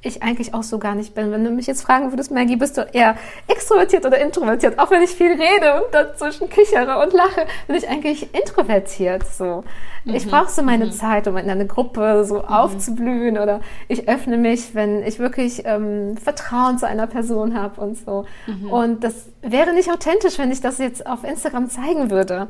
[0.00, 1.32] ich eigentlich auch so gar nicht bin.
[1.32, 3.16] Wenn du mich jetzt fragen würdest, Maggie, bist du eher
[3.48, 4.78] extrovertiert oder introvertiert?
[4.78, 9.24] Auch wenn ich viel rede und dazwischen kichere und lache, bin ich eigentlich introvertiert.
[9.26, 9.64] So,
[10.04, 10.14] mhm.
[10.14, 10.92] ich brauche so meine mhm.
[10.92, 12.44] Zeit, um in einer Gruppe so mhm.
[12.44, 17.98] aufzublühen oder ich öffne mich, wenn ich wirklich ähm, Vertrauen zu einer Person habe und
[17.98, 18.24] so.
[18.46, 18.70] Mhm.
[18.70, 22.46] Und das wäre nicht authentisch, wenn ich das jetzt auf Instagram zeigen würde.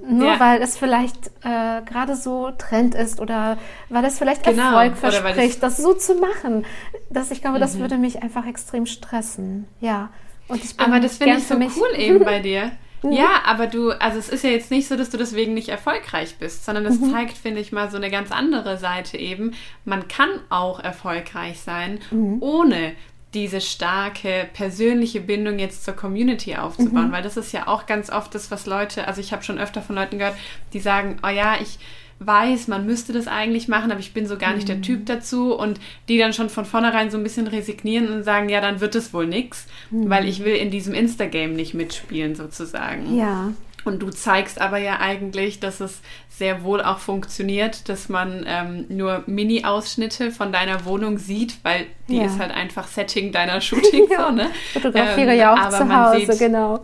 [0.00, 0.40] Nur ja.
[0.40, 3.56] weil es vielleicht äh, gerade so Trend ist oder
[3.88, 4.78] weil es vielleicht genau.
[4.78, 6.66] Erfolg verspricht, das so zu machen.
[7.10, 7.62] Das, ich glaube, mhm.
[7.62, 9.66] das würde mich einfach extrem stressen.
[9.80, 10.10] Ja.
[10.48, 12.72] Und ich bin aber das finde ich so cool eben bei dir.
[13.02, 13.12] Mhm.
[13.12, 16.36] Ja, aber du, also es ist ja jetzt nicht so, dass du deswegen nicht erfolgreich
[16.38, 17.12] bist, sondern das mhm.
[17.12, 19.52] zeigt, finde ich, mal so eine ganz andere Seite eben.
[19.84, 22.38] Man kann auch erfolgreich sein, mhm.
[22.40, 22.92] ohne
[23.34, 27.12] diese starke persönliche Bindung jetzt zur Community aufzubauen, mhm.
[27.12, 29.82] weil das ist ja auch ganz oft das, was Leute, also ich habe schon öfter
[29.82, 30.36] von Leuten gehört,
[30.72, 31.78] die sagen, oh ja, ich
[32.20, 34.82] weiß, man müsste das eigentlich machen, aber ich bin so gar nicht der mhm.
[34.82, 38.60] Typ dazu und die dann schon von vornherein so ein bisschen resignieren und sagen, ja,
[38.60, 40.08] dann wird es wohl nichts, mhm.
[40.08, 43.16] weil ich will in diesem Instagame nicht mitspielen sozusagen.
[43.16, 43.52] Ja.
[43.84, 48.86] Und du zeigst aber ja eigentlich, dass es sehr wohl auch funktioniert, dass man ähm,
[48.88, 52.24] nur Mini-Ausschnitte von deiner Wohnung sieht, weil die ja.
[52.24, 54.08] ist halt einfach Setting deiner Shooting.
[54.10, 54.26] ja.
[54.26, 54.50] so, ne?
[54.72, 56.80] Fotografiere ähm, ja auch zu Hause, sieht, genau.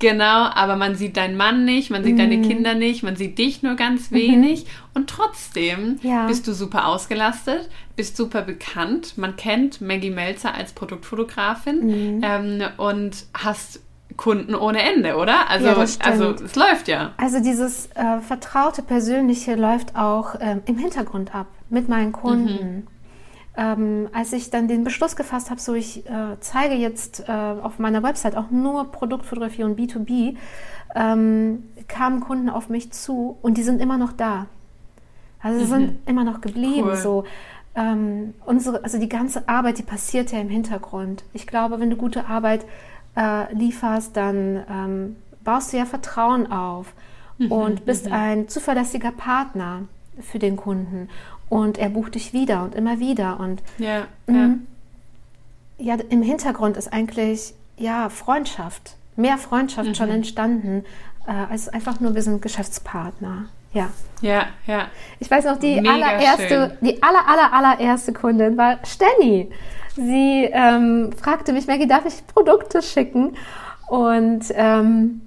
[0.00, 2.18] Genau, aber man sieht deinen Mann nicht, man sieht mm.
[2.18, 2.48] deine mhm.
[2.48, 4.16] Kinder nicht, man sieht dich nur ganz mhm.
[4.16, 4.70] wenig mhm.
[4.94, 6.26] und trotzdem ja.
[6.26, 9.18] bist du super ausgelastet, bist super bekannt.
[9.18, 12.24] Man kennt Maggie Melzer als Produktfotografin mm.
[12.24, 13.80] ähm, und hast
[14.20, 15.48] Kunden ohne Ende, oder?
[15.48, 17.12] Also, ja, also es läuft ja.
[17.16, 22.52] Also dieses äh, vertraute Persönliche läuft auch ähm, im Hintergrund ab mit meinen Kunden.
[22.52, 22.86] Mhm.
[23.56, 27.78] Ähm, als ich dann den Beschluss gefasst habe, so ich äh, zeige jetzt äh, auf
[27.78, 30.36] meiner Website auch nur Produktfotografie und B2B,
[30.94, 34.46] ähm, kamen Kunden auf mich zu und die sind immer noch da.
[35.42, 35.68] Also sie mhm.
[35.68, 36.88] sind immer noch geblieben.
[36.88, 36.96] Cool.
[36.96, 37.24] So.
[37.74, 41.24] Ähm, unsere, also die ganze Arbeit, die passiert ja im Hintergrund.
[41.32, 42.66] Ich glaube, wenn du gute Arbeit
[43.20, 46.94] äh, lieferst, dann ähm, baust du ja Vertrauen auf
[47.38, 48.12] mhm, und bist mhm.
[48.12, 49.82] ein zuverlässiger Partner
[50.20, 51.08] für den Kunden.
[51.48, 53.40] Und er bucht dich wieder und immer wieder.
[53.40, 54.54] Und ja, ja.
[55.78, 59.94] ja im Hintergrund ist eigentlich ja Freundschaft, mehr Freundschaft mhm.
[59.94, 60.84] schon entstanden,
[61.26, 63.46] äh, als einfach nur wir sind Geschäftspartner.
[63.72, 63.90] Ja.
[64.20, 64.88] Ja, ja.
[65.18, 66.70] Ich weiß noch, die Mega allererste, schön.
[66.80, 69.50] die aller, aller, allererste Kundin war Stenny.
[69.96, 73.36] Sie ähm, fragte mich, Maggie, darf ich Produkte schicken?
[73.88, 75.22] Und ähm,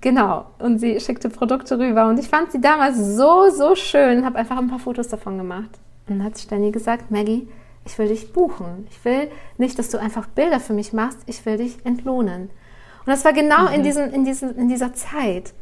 [0.00, 2.06] genau, und sie schickte Produkte rüber.
[2.06, 5.70] Und ich fand sie damals so, so schön, habe einfach ein paar Fotos davon gemacht.
[6.06, 7.48] Und dann hat Stenny gesagt, Maggie,
[7.84, 8.86] ich will dich buchen.
[8.90, 9.28] Ich will
[9.58, 12.42] nicht, dass du einfach Bilder für mich machst, ich will dich entlohnen.
[12.42, 13.74] Und das war genau mhm.
[13.74, 15.52] in, diesen, in, diesen, in dieser Zeit.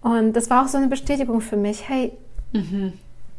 [0.00, 2.12] Und das war auch so eine Bestätigung für mich, hey,
[2.52, 2.92] mhm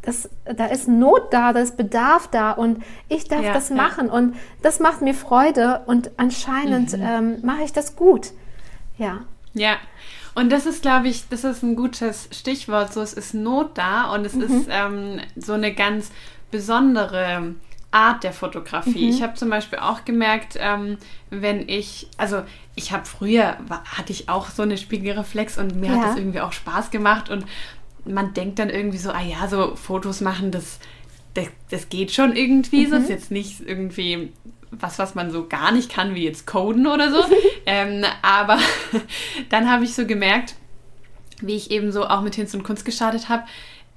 [0.08, 4.08] das, da ist Not da, da ist Bedarf da und ich darf ja, das machen
[4.08, 4.14] ja.
[4.14, 7.04] und das macht mir Freude und anscheinend mhm.
[7.04, 8.32] ähm, mache ich das gut.
[8.98, 9.26] Ja.
[9.54, 9.76] Ja.
[10.34, 12.94] Und das ist, glaube ich, das ist ein gutes Stichwort.
[12.94, 14.44] So, es ist Not da und es mhm.
[14.44, 16.10] ist ähm, so eine ganz
[16.52, 17.56] besondere
[17.92, 19.08] Art der Fotografie.
[19.08, 19.10] Mhm.
[19.10, 21.00] Ich habe zum Beispiel auch gemerkt, ähm,
[21.32, 22.44] wenn ich, also
[22.78, 25.96] ich habe früher, hatte ich auch so eine Spiegelreflex und mir ja.
[25.96, 27.44] hat das irgendwie auch Spaß gemacht und
[28.06, 30.80] man denkt dann irgendwie so, ah ja, so Fotos machen, das,
[31.34, 32.86] das, das geht schon irgendwie.
[32.86, 32.92] Mhm.
[32.92, 34.32] Das ist jetzt nicht irgendwie
[34.70, 37.24] was, was man so gar nicht kann, wie jetzt Coden oder so.
[37.66, 38.60] ähm, aber
[39.50, 40.54] dann habe ich so gemerkt,
[41.42, 43.44] wie ich eben so auch mit Hinz und Kunst gestartet habe,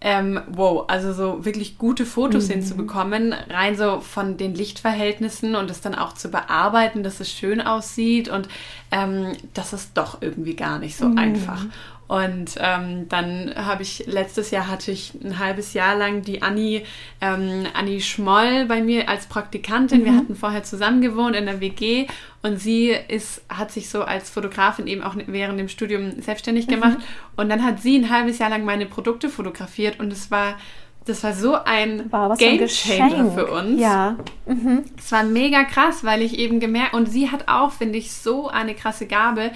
[0.03, 2.53] ähm, wow, also so wirklich gute Fotos mhm.
[2.53, 7.61] hinzubekommen, rein so von den Lichtverhältnissen und es dann auch zu bearbeiten, dass es schön
[7.61, 8.49] aussieht und
[8.91, 11.19] ähm, das ist doch irgendwie gar nicht so mhm.
[11.19, 11.67] einfach.
[12.11, 16.83] Und ähm, dann habe ich, letztes Jahr hatte ich ein halbes Jahr lang die Anni,
[17.21, 20.01] ähm, Anni Schmoll bei mir als Praktikantin.
[20.01, 20.05] Mhm.
[20.05, 22.09] Wir hatten vorher zusammen gewohnt in der WG
[22.43, 26.73] und sie ist, hat sich so als Fotografin eben auch während dem Studium selbstständig mhm.
[26.73, 26.99] gemacht.
[27.37, 30.59] Und dann hat sie ein halbes Jahr lang meine Produkte fotografiert und es war
[31.05, 33.81] das war so ein wow, Game Changer für uns.
[33.81, 34.17] Ja.
[34.47, 34.83] Mhm.
[34.99, 38.49] Es war mega krass, weil ich eben gemerkt und sie hat auch, finde ich, so
[38.49, 39.53] eine krasse Gabe,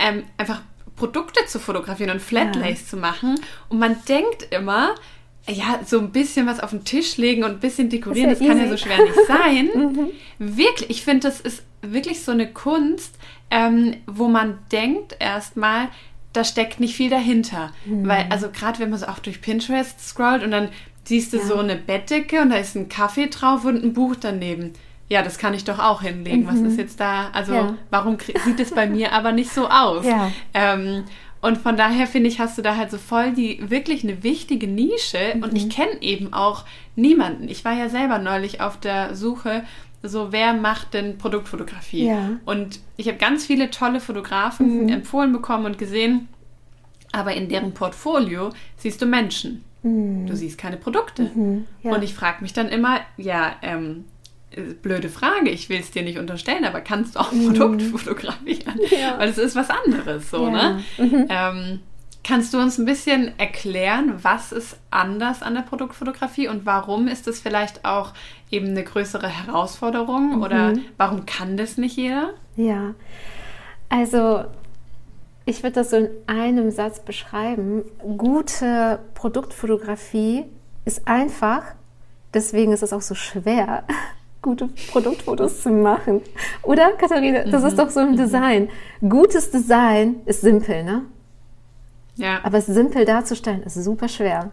[0.00, 0.62] ähm, einfach
[1.02, 2.86] Produkte zu fotografieren und Flatlays ja.
[2.86, 3.34] zu machen.
[3.68, 4.94] Und man denkt immer,
[5.48, 8.46] ja, so ein bisschen was auf den Tisch legen und ein bisschen dekorieren, das, ja
[8.46, 9.70] das kann ja so schwer nicht sein.
[9.74, 10.10] mhm.
[10.38, 13.16] Wirklich, ich finde, das ist wirklich so eine Kunst,
[13.50, 15.88] ähm, wo man denkt erstmal,
[16.32, 17.72] da steckt nicht viel dahinter.
[17.84, 18.06] Mhm.
[18.06, 20.68] Weil, also gerade wenn man so auch durch Pinterest scrollt und dann
[21.02, 21.44] siehst du ja.
[21.44, 24.74] so eine Bettdecke und da ist ein Kaffee drauf und ein Buch daneben
[25.12, 26.44] ja, das kann ich doch auch hinlegen.
[26.44, 26.46] Mhm.
[26.46, 27.28] Was ist jetzt da?
[27.32, 27.74] Also, ja.
[27.90, 30.06] warum sieht es bei mir aber nicht so aus?
[30.12, 30.32] Ja.
[30.54, 31.04] Ähm,
[31.42, 34.66] Und von daher finde ich, hast du da halt so voll die wirklich eine wichtige
[34.66, 35.34] Nische.
[35.34, 35.42] Mhm.
[35.42, 36.64] Und ich kenne eben auch
[36.96, 37.48] niemanden.
[37.48, 39.64] Ich war ja selber neulich auf der Suche,
[40.02, 42.06] so wer macht denn Produktfotografie?
[42.06, 42.30] Ja.
[42.44, 44.88] Und ich habe ganz viele tolle Fotografen mhm.
[44.88, 46.28] empfohlen bekommen und gesehen,
[47.12, 49.64] aber in deren Portfolio siehst du Menschen.
[49.82, 50.26] Mhm.
[50.26, 51.30] Du siehst keine Produkte.
[51.34, 51.66] Mhm.
[51.82, 51.94] Ja.
[51.94, 54.04] Und ich frage mich dann immer, ja, ähm,
[54.82, 57.80] blöde Frage, ich will es dir nicht unterstellen, aber kannst du auch mhm.
[57.80, 58.80] fotografieren?
[58.90, 59.18] Ja.
[59.18, 60.50] Weil es ist was anderes, so, ja.
[60.50, 60.84] ne?
[60.98, 61.26] Mhm.
[61.28, 61.80] Ähm,
[62.24, 67.26] kannst du uns ein bisschen erklären, was ist anders an der Produktfotografie und warum ist
[67.26, 68.12] es vielleicht auch
[68.50, 70.42] eben eine größere Herausforderung mhm.
[70.42, 72.30] oder warum kann das nicht jeder?
[72.56, 72.94] Ja,
[73.88, 74.44] also
[75.44, 77.82] ich würde das so in einem Satz beschreiben.
[78.16, 80.44] Gute Produktfotografie
[80.84, 81.62] ist einfach,
[82.32, 83.84] deswegen ist es auch so schwer,
[84.42, 86.20] gute Produktfotos zu machen.
[86.62, 87.44] Oder, Katharina?
[87.44, 87.68] Das mhm.
[87.68, 88.16] ist doch so ein mhm.
[88.16, 88.68] Design.
[89.00, 91.02] Gutes Design ist simpel, ne?
[92.16, 92.40] Ja.
[92.42, 94.50] Aber es simpel darzustellen ist super schwer.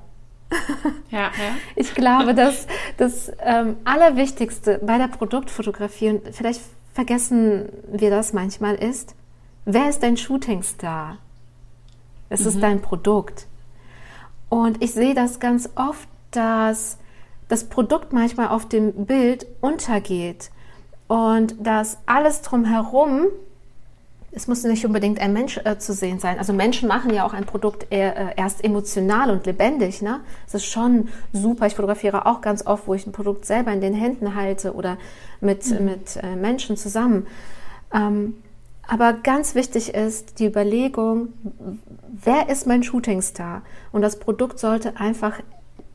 [1.11, 1.55] Ja, ja.
[1.75, 6.61] Ich glaube, dass das ähm, Allerwichtigste bei der Produktfotografie, und vielleicht
[6.93, 9.15] vergessen wir das manchmal, ist,
[9.65, 11.17] wer ist dein Shootingstar?
[12.29, 12.47] Es mhm.
[12.47, 13.47] ist dein Produkt.
[14.49, 16.99] Und ich sehe das ganz oft, dass
[17.49, 20.51] das Produkt manchmal auf dem Bild untergeht
[21.07, 23.25] und dass alles drumherum,
[24.31, 26.37] es muss nicht unbedingt ein Mensch äh, zu sehen sein.
[26.37, 30.03] Also Menschen machen ja auch ein Produkt eher, äh, erst emotional und lebendig.
[30.03, 30.19] Ne?
[30.47, 31.65] Es ist schon super.
[31.65, 34.99] Ich fotografiere auch ganz oft, wo ich ein Produkt selber in den Händen halte oder
[35.41, 35.85] mit, mhm.
[35.85, 37.25] mit äh, Menschen zusammen.
[37.91, 38.35] Ähm,
[38.87, 41.33] aber ganz wichtig ist die Überlegung,
[42.23, 43.63] wer ist mein Shootingstar?
[43.91, 45.39] Und das Produkt sollte einfach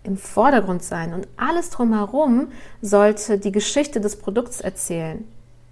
[0.05, 2.49] im Vordergrund sein und alles drumherum
[2.81, 5.25] sollte die Geschichte des Produkts erzählen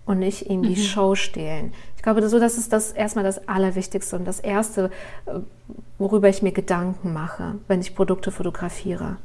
[0.06, 0.76] und nicht ihm die mhm.
[0.76, 1.72] Show stehlen.
[1.96, 4.90] Ich glaube, so das ist das erstmal das Allerwichtigste und das Erste,
[5.26, 5.38] äh,
[5.98, 9.18] worüber ich mir Gedanken mache, wenn ich Produkte fotografiere.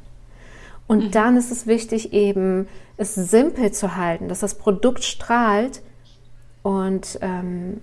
[0.87, 1.11] Und mhm.
[1.11, 2.67] dann ist es wichtig, eben
[2.97, 5.81] es simpel zu halten, dass das Produkt strahlt
[6.63, 7.81] und ähm,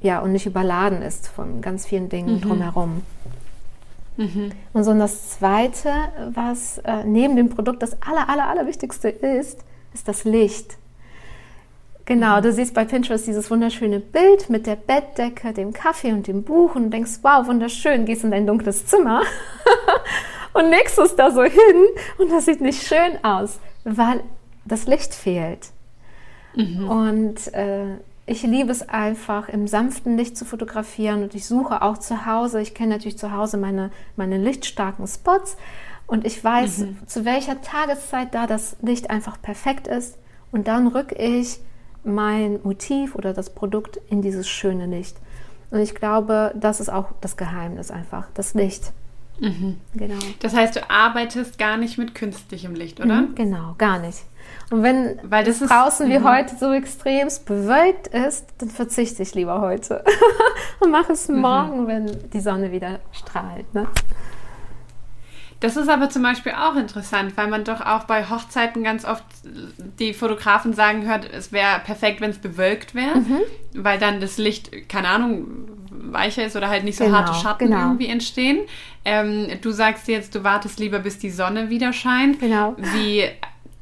[0.00, 2.40] ja und nicht überladen ist von ganz vielen Dingen mhm.
[2.40, 3.02] drumherum.
[4.16, 4.52] Mhm.
[4.72, 5.90] Und so das Zweite,
[6.32, 10.76] was äh, neben dem Produkt das aller, aller, allerwichtigste ist, ist das Licht.
[12.06, 16.42] Genau, du siehst bei Pinterest dieses wunderschöne Bild mit der Bettdecke, dem Kaffee und dem
[16.42, 19.22] Buch und denkst, wow, wunderschön, gehst in dein dunkles Zimmer
[20.52, 21.86] und legst es da so hin
[22.18, 24.22] und das sieht nicht schön aus, weil
[24.66, 25.70] das Licht fehlt.
[26.54, 26.88] Mhm.
[26.88, 31.98] Und äh, ich liebe es einfach, im sanften Licht zu fotografieren und ich suche auch
[31.98, 32.60] zu Hause.
[32.60, 35.56] Ich kenne natürlich zu Hause meine, meine lichtstarken Spots
[36.06, 36.98] und ich weiß, mhm.
[37.06, 40.16] zu welcher Tageszeit da das Licht einfach perfekt ist
[40.52, 41.60] und dann rücke ich
[42.02, 45.16] mein Motiv oder das Produkt in dieses schöne Licht.
[45.70, 48.92] Und ich glaube, das ist auch das Geheimnis einfach, das Licht.
[49.40, 49.78] Mhm.
[49.94, 50.18] Genau.
[50.40, 53.22] Das heißt, du arbeitest gar nicht mit künstlichem Licht, oder?
[53.22, 54.20] Mhm, genau, gar nicht.
[54.70, 56.28] Und wenn Weil das draußen wie mhm.
[56.28, 60.04] heute so extrem bewölkt ist, dann verzichte ich lieber heute
[60.80, 61.40] und mache es mhm.
[61.40, 63.72] morgen, wenn die Sonne wieder strahlt.
[63.74, 63.86] Ne?
[65.60, 69.24] Das ist aber zum Beispiel auch interessant, weil man doch auch bei Hochzeiten ganz oft
[69.98, 73.40] die Fotografen sagen hört, es wäre perfekt, wenn es bewölkt wäre, mhm.
[73.74, 77.70] weil dann das Licht, keine Ahnung, weicher ist oder halt nicht so genau, harte Schatten
[77.70, 77.86] genau.
[77.86, 78.60] irgendwie entstehen.
[79.04, 82.40] Ähm, du sagst jetzt, du wartest lieber, bis die Sonne wieder scheint.
[82.40, 82.74] Genau.
[82.76, 83.28] Wie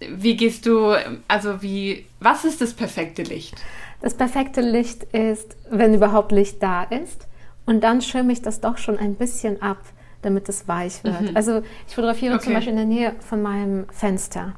[0.08, 0.94] wie gehst du,
[1.28, 3.54] also wie, was ist das perfekte Licht?
[4.00, 7.28] Das perfekte Licht ist, wenn überhaupt Licht da ist.
[7.66, 9.78] Und dann schirme ich das doch schon ein bisschen ab,
[10.22, 11.20] damit es weich wird.
[11.20, 11.36] Mhm.
[11.36, 12.44] Also ich fotografiere okay.
[12.44, 14.54] zum Beispiel in der Nähe von meinem Fenster.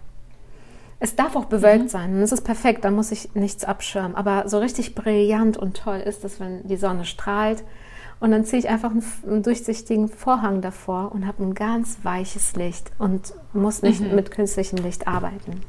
[1.05, 1.89] Es darf auch bewölkt mhm.
[1.89, 4.15] sein und es ist perfekt, da muss ich nichts abschirmen.
[4.15, 7.63] Aber so richtig brillant und toll ist es, wenn die Sonne strahlt
[8.21, 12.91] und dann ziehe ich einfach einen, durchsichtigen Vorhang davor und habe ein ganz weiches Licht
[12.99, 14.15] und muss nicht mhm.
[14.15, 15.61] mit künstlichem Licht arbeiten.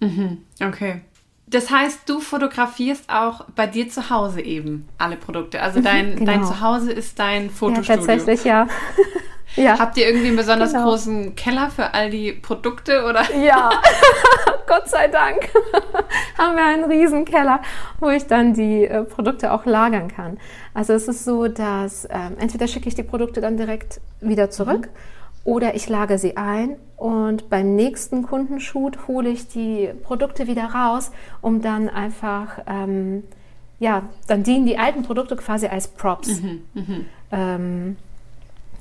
[0.00, 0.38] Mhm.
[0.64, 1.02] Okay.
[1.48, 5.60] Das heißt, du fotografierst auch bei dir zu Hause eben alle Produkte.
[5.60, 6.32] Also mhm, dein, genau.
[6.32, 8.00] dein Zuhause ist dein Fotostudio.
[8.00, 8.68] Ja, tatsächlich, ja.
[9.56, 9.78] Ja.
[9.78, 10.84] Habt ihr irgendwie einen besonders genau.
[10.84, 13.22] großen Keller für all die Produkte oder?
[13.34, 13.70] Ja,
[14.66, 15.48] Gott sei Dank
[16.38, 17.60] haben wir einen riesen Keller,
[17.98, 20.38] wo ich dann die äh, Produkte auch lagern kann.
[20.74, 24.88] Also es ist so, dass ähm, entweder schicke ich die Produkte dann direkt wieder zurück
[24.88, 25.50] mhm.
[25.50, 31.12] oder ich lagere sie ein und beim nächsten Kundenshoot hole ich die Produkte wieder raus,
[31.40, 33.22] um dann einfach ähm,
[33.78, 36.40] ja, dann dienen die alten Produkte quasi als Props.
[36.40, 37.00] Mhm, mh.
[37.32, 37.96] ähm,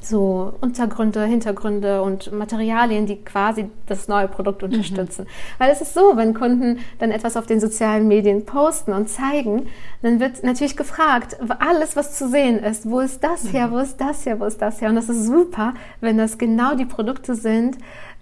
[0.07, 4.69] so Untergründe, Hintergründe und Materialien, die quasi das neue Produkt Mhm.
[4.69, 5.23] unterstützen.
[5.23, 5.27] Mhm.
[5.57, 9.67] Weil es ist so, wenn Kunden dann etwas auf den sozialen Medien posten und zeigen,
[10.01, 13.99] dann wird natürlich gefragt, alles, was zu sehen ist, wo ist das her, wo ist
[13.99, 14.89] das her, wo ist das her?
[14.89, 17.77] Und das ist super, wenn das genau die Produkte sind,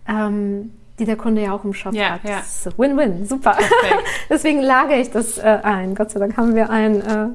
[0.07, 2.23] ähm, die der Kunde ja auch im Shop Ja, hat.
[2.23, 2.41] ja.
[2.77, 3.57] Win-win, super.
[4.29, 5.95] Deswegen lagere ich das äh, ein.
[5.95, 7.27] Gott sei Dank haben wir einen, äh,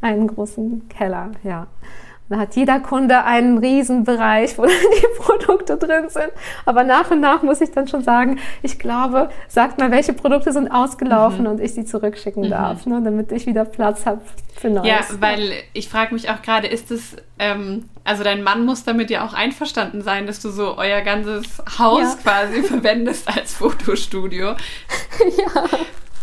[0.00, 1.66] einen großen Keller, ja.
[2.30, 4.70] Da hat jeder Kunde einen riesen Bereich, wo dann
[5.02, 6.30] die Produkte drin sind.
[6.64, 10.52] Aber nach und nach muss ich dann schon sagen, ich glaube, sagt mal, welche Produkte
[10.52, 14.20] sind ausgelaufen und ich sie zurückschicken darf, ne, damit ich wieder Platz habe
[14.56, 14.86] für Neues.
[14.86, 19.10] Ja, weil ich frage mich auch gerade, ist es, ähm, also dein Mann muss damit
[19.10, 22.16] ja auch einverstanden sein, dass du so euer ganzes Haus Ja.
[22.22, 24.50] quasi verwendest als Fotostudio.
[25.36, 25.64] ja.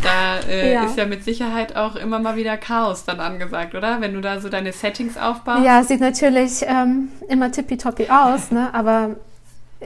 [0.03, 0.83] Da äh, Ja.
[0.85, 3.99] ist ja mit Sicherheit auch immer mal wieder Chaos dann angesagt, oder?
[4.01, 5.65] Wenn du da so deine Settings aufbaust.
[5.65, 8.73] Ja, es sieht natürlich ähm, immer tippitoppi aus, ne?
[8.73, 9.15] aber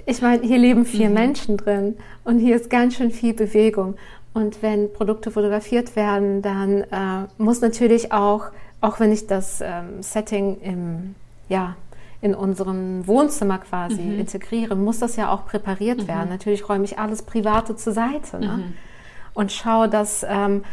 [0.06, 3.95] ich meine, hier leben vier Menschen drin und hier ist ganz schön viel Bewegung.
[4.34, 8.45] Und wenn Produkte fotografiert werden, dann äh, muss natürlich auch,
[8.80, 11.15] auch wenn ich das ähm, Setting im,
[11.50, 11.76] ja,
[12.21, 16.30] in unserem Wohnzimmer quasi integriere, muss das ja auch präpariert werden.
[16.30, 18.74] Natürlich räume ich alles Private zur Seite ne?
[19.34, 20.63] Und schaue, dass ähm,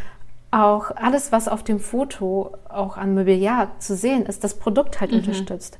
[0.50, 5.12] auch alles, was auf dem Foto auch an Mobiliar zu sehen ist, das Produkt halt
[5.12, 5.78] unterstützt.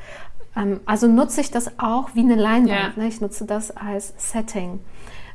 [0.57, 2.97] Ähm, also nutze ich das auch wie eine Leinwand.
[2.97, 3.03] Ja.
[3.03, 3.09] Ne?
[3.09, 4.81] Ich nutze das als Setting.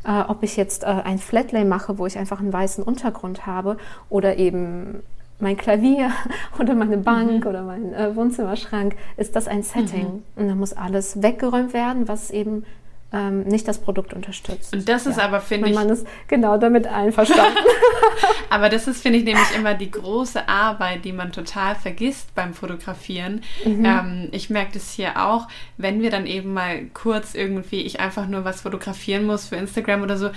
[0.05, 3.77] Äh, ob ich jetzt äh, ein Flatlay mache, wo ich einfach einen weißen Untergrund habe
[4.09, 5.01] oder eben
[5.39, 6.11] mein Klavier
[6.59, 10.23] oder meine Bank oder mein äh, Wohnzimmerschrank, ist das ein Setting.
[10.35, 12.65] Und dann muss alles weggeräumt werden, was eben
[13.13, 14.73] ähm, nicht das Produkt unterstützt.
[14.73, 17.57] Und das ist aber, finde mein ich, Mann ist genau damit einverstanden.
[18.49, 22.53] Aber das ist, finde ich, nämlich immer die große Arbeit, die man total vergisst beim
[22.53, 23.41] Fotografieren.
[23.65, 23.85] Mhm.
[23.85, 25.47] Ähm, ich merke das hier auch,
[25.77, 30.01] wenn wir dann eben mal kurz irgendwie, ich einfach nur was fotografieren muss für Instagram
[30.01, 30.29] oder so,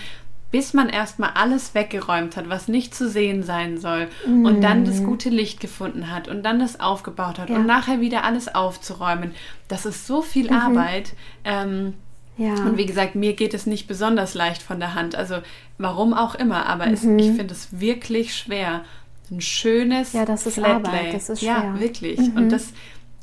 [0.51, 5.03] bis man erstmal alles weggeräumt hat, was nicht zu sehen sein soll und dann das
[5.03, 7.55] gute Licht gefunden hat und dann das aufgebaut hat Mhm.
[7.55, 7.59] Ja.
[7.59, 7.65] Mhm.
[7.65, 9.35] und nachher wieder alles aufzuräumen.
[9.69, 11.15] Das ist so viel Arbeit.
[11.45, 11.95] Ähm,
[12.37, 12.55] ja.
[12.55, 15.15] und wie gesagt, mir geht es nicht besonders leicht von der Hand.
[15.17, 15.37] Also
[15.79, 18.85] warum auch immer, aber es, ich finde es wirklich schwer.
[19.31, 20.21] Ein schönes Mhm.
[20.21, 20.99] Ja, das ist Flatlay.
[20.99, 21.71] Arbeit, das ist Ja, schwer.
[21.71, 21.81] Mhm.
[21.81, 22.19] wirklich.
[22.19, 22.69] Und das,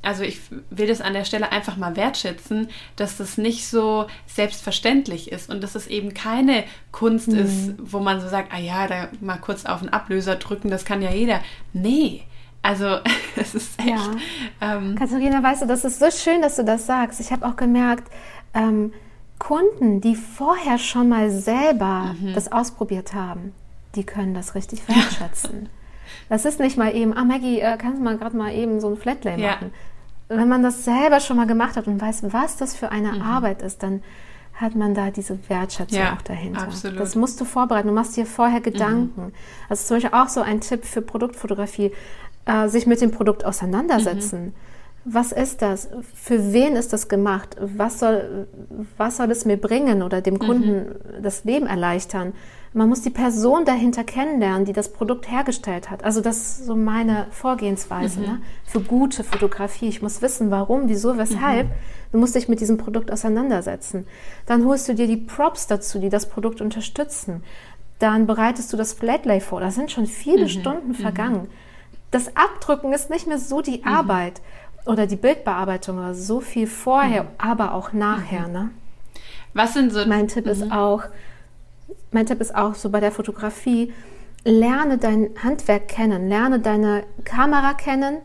[0.01, 5.31] also ich will das an der Stelle einfach mal wertschätzen, dass das nicht so selbstverständlich
[5.31, 7.37] ist und dass es eben keine Kunst Mhm.
[7.39, 10.85] ist, wo man so sagt, ah ja, da mal kurz auf den Ablöser drücken, das
[10.85, 11.39] kann ja jeder.
[11.71, 12.23] Nee.
[12.61, 12.97] Also
[13.35, 13.89] es ist echt.
[13.89, 14.11] Ja.
[14.77, 17.19] Ähm, Katharina, weißt du, das ist so schön, dass du das sagst.
[17.19, 18.09] Ich habe auch gemerkt,
[18.53, 18.93] ähm,
[19.39, 22.33] Kunden, die vorher schon mal selber Mhm.
[22.33, 23.53] das ausprobiert haben,
[23.95, 25.69] die können das richtig wertschätzen.
[26.29, 28.87] das ist nicht mal eben, ah Maggie, äh, kannst du mal gerade mal eben so
[28.89, 29.51] ein Flatlay Ja.
[29.53, 29.71] machen.
[30.29, 33.21] Wenn man das selber schon mal gemacht hat und weiß, was das für eine Mhm.
[33.21, 34.01] Arbeit ist, dann
[34.53, 36.61] hat man da diese Wertschätzung Ja, auch dahinter.
[36.63, 36.99] absolut.
[36.99, 37.87] Das musst du vorbereiten.
[37.87, 39.33] Du machst dir vorher Gedanken.
[39.67, 41.91] Das ist zum Beispiel auch so ein Tipp für Produktfotografie,
[42.45, 44.53] äh, sich mit dem Produkt auseinandersetzen.
[45.05, 45.89] Was ist das?
[46.13, 47.57] Für wen ist das gemacht?
[47.59, 48.47] Was soll,
[48.97, 52.31] was soll es mir bringen oder dem Kunden das Leben erleichtern?
[52.71, 56.05] Man muss die Person dahinter kennenlernen, die das Produkt hergestellt hat.
[56.05, 58.41] Also das ist so meine Vorgehensweise ne?
[58.65, 59.89] für gute Fotografie.
[59.89, 61.67] Ich muss wissen, warum, wieso, weshalb.
[62.11, 64.07] Du musst dich mit diesem Produkt auseinandersetzen.
[64.45, 67.43] Dann holst du dir die Props dazu, die das Produkt unterstützen.
[67.99, 69.59] Dann bereitest du das Flatlay vor.
[69.59, 71.49] Da sind schon viele Stunden vergangen.
[72.13, 74.41] Das Abdrücken ist nicht mehr so die Arbeit
[74.85, 78.47] oder die Bildbearbeitung oder so viel vorher, aber auch nachher.
[78.47, 78.71] Ne?
[79.53, 81.03] was sind so Mein Tipp ist auch,
[82.11, 83.93] mein Tipp ist auch so bei der Fotografie,
[84.43, 88.17] lerne dein Handwerk kennen, lerne deine Kamera kennen,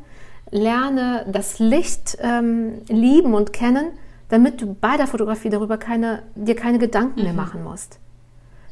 [0.51, 3.91] lerne das Licht ähm, lieben und kennen,
[4.31, 7.99] damit du bei der Fotografie darüber keine, dir keine Gedanken mehr machen musst.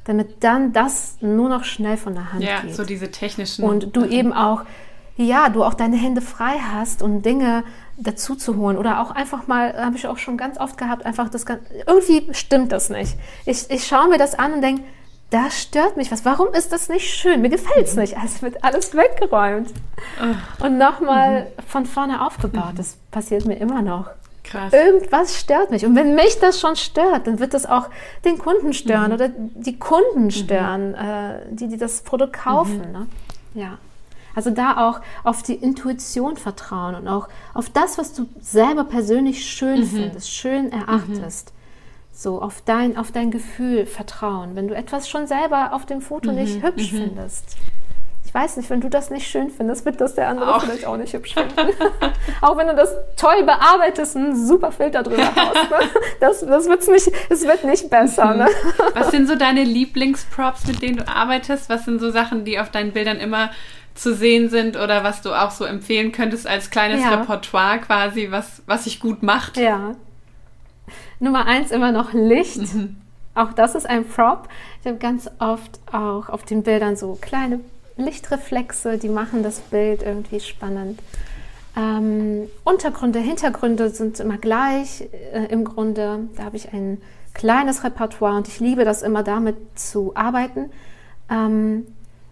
[0.05, 2.75] Damit dann das nur noch schnell von der Hand ja, geht.
[2.75, 4.62] so diese technischen Und du eben auch,
[5.16, 7.64] ja, du auch deine Hände frei hast, um Dinge
[7.96, 8.76] dazu zu holen.
[8.76, 12.29] Oder auch einfach mal, habe ich auch schon ganz oft gehabt, einfach das Gan- irgendwie
[12.33, 13.16] stimmt das nicht.
[13.46, 14.83] Ich, ich schaue mir das an und denke,
[15.31, 16.24] da stört mich was.
[16.24, 17.40] Warum ist das nicht schön?
[17.42, 18.14] Mir gefällt es nicht.
[18.24, 19.70] Es wird alles weggeräumt.
[20.64, 22.74] Und nochmal von vorne aufgebaut.
[22.76, 24.11] Das passiert mir immer noch.
[24.44, 24.72] krass.
[24.72, 25.85] Irgendwas stört mich.
[25.85, 27.88] Und wenn mich das schon stört, dann wird das auch
[28.24, 32.92] den Kunden stören oder die Kunden stören, äh, die, die das Produkt kaufen.
[32.92, 33.07] Ne?
[33.55, 33.79] Ja.
[34.37, 39.44] Also da auch auf die Intuition vertrauen und auch auf das, was du selber persönlich
[39.46, 41.54] schön findest, schön erachtest.
[42.13, 44.54] So auf dein, auf dein Gefühl vertrauen.
[44.54, 47.56] Wenn du etwas schon selber auf dem Foto nicht hübsch findest.
[48.37, 50.62] Ich weiß nicht, wenn du das nicht schön findest, wird das der andere auch.
[50.62, 51.54] vielleicht auch nicht hübsch finden.
[52.42, 55.70] auch wenn du das toll bearbeitest, einen super Filter drüber hast.
[55.70, 55.78] Ne?
[56.20, 58.34] Das, das wird's nicht, es wird nicht besser.
[58.34, 58.46] Ne?
[58.92, 61.70] Was sind so deine Lieblingsprops, mit denen du arbeitest?
[61.70, 63.52] Was sind so Sachen, die auf deinen Bildern immer
[63.94, 67.14] zu sehen sind oder was du auch so empfehlen könntest als kleines ja.
[67.14, 69.56] Repertoire quasi, was, was sich gut macht?
[69.56, 69.94] Ja.
[71.20, 72.74] Nummer eins immer noch Licht.
[72.74, 72.96] Mhm.
[73.34, 74.48] Auch das ist ein Prop.
[74.82, 77.60] Ich habe ganz oft auch auf den Bildern so kleine
[77.97, 81.01] Lichtreflexe, die machen das Bild irgendwie spannend.
[81.77, 86.29] Ähm, Untergründe, Hintergründe sind immer gleich äh, im Grunde.
[86.37, 87.03] Da habe ich ein
[87.35, 90.71] kleines Repertoire und ich liebe das immer damit zu arbeiten,
[91.31, 91.87] ähm,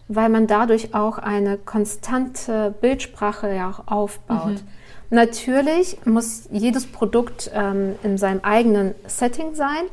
[0.08, 4.54] weil man dadurch auch eine konstante Bildsprache ja auch aufbaut.
[4.54, 4.68] Mhm.
[5.10, 9.84] Natürlich muss jedes Produkt ähm, in seinem eigenen Setting sein.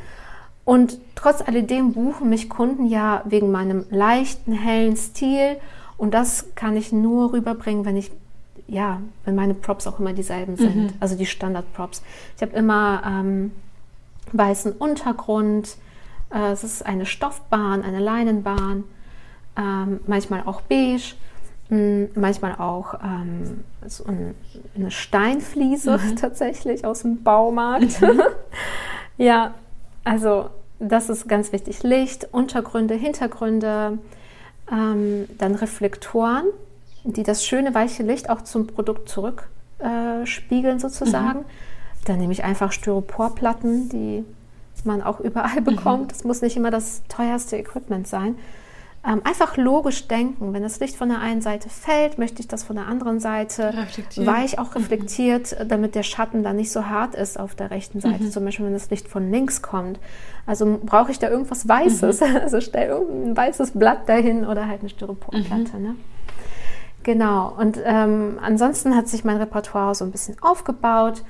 [0.71, 5.57] Und trotz alledem buchen mich Kunden ja wegen meinem leichten, hellen Stil.
[5.97, 8.09] Und das kann ich nur rüberbringen, wenn ich,
[8.69, 10.75] ja, wenn meine Props auch immer dieselben sind.
[10.77, 10.89] Mhm.
[11.01, 12.01] Also die Standard-Props.
[12.37, 13.51] Ich habe immer ähm,
[14.31, 15.75] weißen Untergrund.
[16.33, 18.85] Äh, es ist eine Stoffbahn, eine Leinenbahn.
[19.57, 21.15] Ähm, manchmal auch beige.
[21.67, 24.35] Mh, manchmal auch ähm, so ein,
[24.73, 26.15] eine Steinfliese mhm.
[26.21, 28.01] tatsächlich aus dem Baumarkt.
[28.01, 28.21] Mhm.
[29.17, 29.53] ja,
[30.05, 30.49] also
[30.81, 31.83] das ist ganz wichtig.
[31.83, 33.99] Licht, Untergründe, Hintergründe,
[34.71, 36.45] ähm, dann Reflektoren,
[37.03, 41.39] die das schöne weiche Licht auch zum Produkt zurückspiegeln äh, sozusagen.
[41.39, 41.45] Mhm.
[42.05, 44.25] Dann nehme ich einfach Styroporplatten, die
[44.83, 46.03] man auch überall bekommt.
[46.03, 46.07] Mhm.
[46.07, 48.35] Das muss nicht immer das teuerste Equipment sein.
[49.03, 50.53] Ähm, einfach logisch denken.
[50.53, 53.73] Wenn das Licht von der einen Seite fällt, möchte ich das von der anderen Seite
[54.17, 54.81] weich auch mhm.
[54.81, 55.67] reflektiert, mhm.
[55.69, 58.25] damit der Schatten dann nicht so hart ist auf der rechten Seite.
[58.25, 58.31] Mhm.
[58.31, 59.99] Zum Beispiel, wenn das Licht von links kommt.
[60.45, 62.21] Also brauche ich da irgendwas Weißes.
[62.21, 62.25] Mhm.
[62.41, 65.77] Also stell irgendein weißes Blatt dahin oder halt eine Styroporplatte.
[65.77, 65.83] Mhm.
[65.83, 65.95] Ne?
[67.01, 67.55] Genau.
[67.57, 71.23] Und ähm, ansonsten hat sich mein Repertoire so ein bisschen aufgebaut.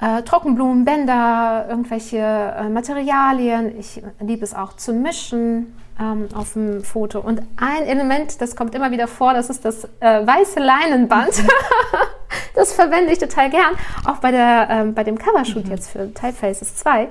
[0.00, 3.78] Äh, Trockenblumenbänder, irgendwelche äh, Materialien.
[3.78, 7.20] Ich liebe es auch zu mischen ähm, auf dem Foto.
[7.20, 11.44] Und ein Element, das kommt immer wieder vor, das ist das äh, weiße Leinenband.
[12.54, 13.74] das verwende ich total gern,
[14.04, 15.70] auch bei, der, ähm, bei dem Covershoot mhm.
[15.70, 17.08] jetzt für Typefaces 2,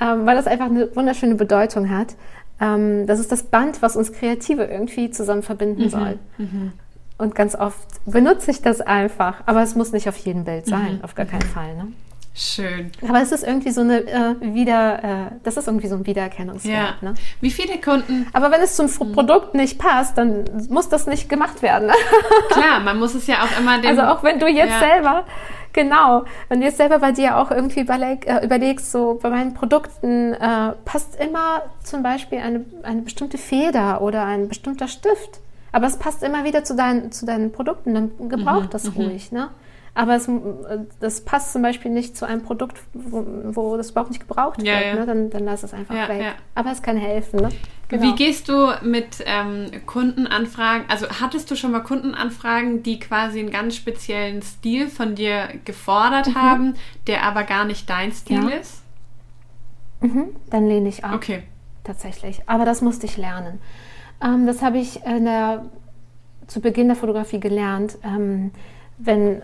[0.00, 2.14] ähm, weil das einfach eine wunderschöne Bedeutung hat.
[2.60, 5.88] Ähm, das ist das Band, was uns Kreative irgendwie zusammen verbinden mhm.
[5.88, 6.18] soll.
[6.38, 6.72] Mhm.
[7.16, 10.96] Und ganz oft benutze ich das einfach, aber es muss nicht auf jedem Bild sein,
[10.96, 11.04] mhm.
[11.04, 11.74] auf gar keinen Fall.
[11.76, 11.92] Ne?
[12.36, 12.90] Schön.
[13.08, 16.96] Aber es ist irgendwie so eine äh, wieder, äh, das ist irgendwie so ein Wiedererkennungswert.
[17.00, 17.08] Ja.
[17.08, 17.14] Ne?
[17.40, 18.26] Wie viele Kunden?
[18.32, 19.12] Aber wenn es zum mhm.
[19.12, 21.92] Produkt nicht passt, dann muss das nicht gemacht werden.
[22.50, 23.88] Klar, man muss es ja auch immer dem.
[23.88, 24.80] Also auch wenn du jetzt ja.
[24.80, 25.24] selber,
[25.72, 29.54] genau, wenn du jetzt selber bei dir auch irgendwie überleg, äh, überlegst, so bei meinen
[29.54, 35.38] Produkten äh, passt immer zum Beispiel eine, eine bestimmte Feder oder ein bestimmter Stift.
[35.70, 38.70] Aber es passt immer wieder zu, dein, zu deinen Produkten, dann gebrauch mhm.
[38.70, 39.04] das mhm.
[39.04, 39.50] ruhig, ne?
[39.94, 40.28] Aber es,
[40.98, 44.74] das passt zum Beispiel nicht zu einem Produkt, wo, wo das überhaupt nicht gebraucht ja,
[44.74, 44.94] wird, ja.
[44.96, 45.06] Ne?
[45.06, 46.34] dann, dann lass es einfach ja, weg.
[46.56, 47.40] Aber es kann helfen.
[47.40, 47.50] Ne?
[47.88, 48.02] Genau.
[48.02, 53.50] Wie gehst du mit ähm, Kundenanfragen, also hattest du schon mal Kundenanfragen, die quasi einen
[53.50, 56.34] ganz speziellen Stil von dir gefordert mhm.
[56.34, 56.74] haben,
[57.06, 58.82] der aber gar nicht dein Stil ist?
[60.00, 60.34] Mhm.
[60.50, 61.14] Dann lehne ich ab.
[61.14, 61.44] Okay.
[61.84, 62.40] Tatsächlich.
[62.46, 63.60] Aber das musste ich lernen.
[64.20, 65.66] Ähm, das habe ich der,
[66.48, 67.98] zu Beginn der Fotografie gelernt.
[68.02, 68.50] Ähm,
[68.98, 69.42] wenn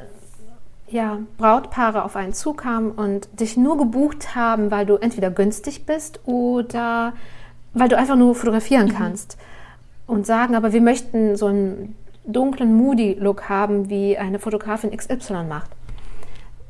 [0.91, 6.21] ja, Brautpaare auf einen zukamen und dich nur gebucht haben, weil du entweder günstig bist
[6.27, 7.13] oder
[7.73, 8.95] weil du einfach nur fotografieren mhm.
[8.95, 9.39] kannst.
[10.07, 15.71] Und sagen, aber wir möchten so einen dunklen Moody-Look haben, wie eine Fotografin XY macht.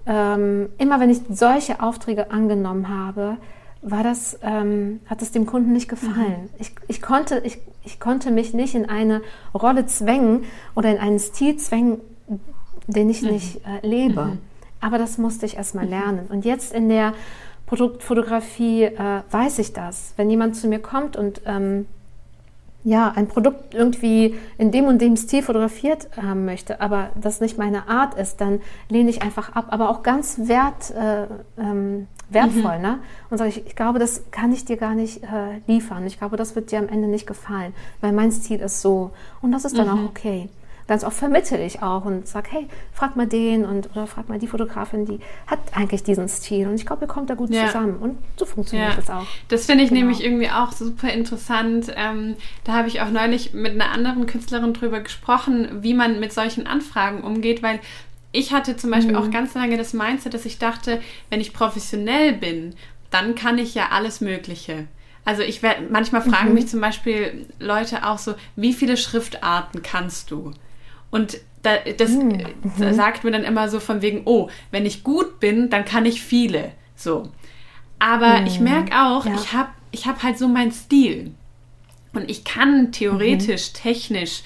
[0.07, 3.39] Ähm, immer wenn ich solche Aufträge angenommen habe,
[3.83, 6.43] war das, ähm, hat es dem Kunden nicht gefallen.
[6.43, 6.49] Mhm.
[6.59, 9.23] Ich, ich, konnte, ich, ich konnte mich nicht in eine
[9.55, 10.45] Rolle zwängen
[10.75, 12.01] oder in einen Stil zwängen,
[12.93, 13.31] den ich mhm.
[13.31, 14.25] nicht äh, lebe.
[14.25, 14.39] Mhm.
[14.81, 15.91] Aber das musste ich erstmal mhm.
[15.91, 16.27] lernen.
[16.29, 17.15] Und jetzt in der
[17.67, 20.13] Produktfotografie äh, weiß ich das.
[20.17, 21.87] Wenn jemand zu mir kommt und ähm,
[22.83, 27.59] ja, ein Produkt irgendwie in dem und dem Stil fotografiert haben möchte, aber das nicht
[27.59, 31.27] meine Art ist, dann lehne ich einfach ab, aber auch ganz wert, äh,
[31.61, 32.83] ähm, wertvoll, mhm.
[32.83, 32.99] ne?
[33.29, 36.07] Und sage ich, ich glaube, das kann ich dir gar nicht äh, liefern.
[36.07, 39.11] Ich glaube, das wird dir am Ende nicht gefallen, weil mein Stil ist so.
[39.43, 39.93] Und das ist dann mhm.
[39.93, 40.49] auch okay
[40.91, 44.41] ganz oft vermittel ich auch und sage, hey, frag mal den und oder frag mal
[44.41, 47.69] die Fotografin, die hat eigentlich diesen Stil und ich glaube, ihr kommt da gut ja.
[47.69, 48.97] zusammen und so funktioniert ja.
[48.97, 49.25] das auch.
[49.47, 50.01] Das finde ich genau.
[50.01, 51.93] nämlich irgendwie auch super interessant.
[51.95, 52.35] Ähm,
[52.65, 56.67] da habe ich auch neulich mit einer anderen Künstlerin drüber gesprochen, wie man mit solchen
[56.67, 57.79] Anfragen umgeht, weil
[58.33, 59.23] ich hatte zum Beispiel mhm.
[59.23, 62.75] auch ganz lange das Mindset, dass ich dachte, wenn ich professionell bin,
[63.11, 64.89] dann kann ich ja alles Mögliche.
[65.25, 66.55] Also ich werde, manchmal fragen mhm.
[66.55, 70.53] mich zum Beispiel Leute auch so, wie viele Schriftarten kannst du?
[71.11, 72.43] Und da, das mhm.
[72.79, 76.07] da sagt mir dann immer so von wegen, oh, wenn ich gut bin, dann kann
[76.07, 76.73] ich viele.
[76.97, 77.31] So.
[77.99, 78.47] Aber mhm.
[78.47, 79.35] ich merke auch, ja.
[79.35, 81.33] ich habe ich hab halt so meinen Stil.
[82.13, 83.75] Und ich kann theoretisch, mhm.
[83.75, 84.43] technisch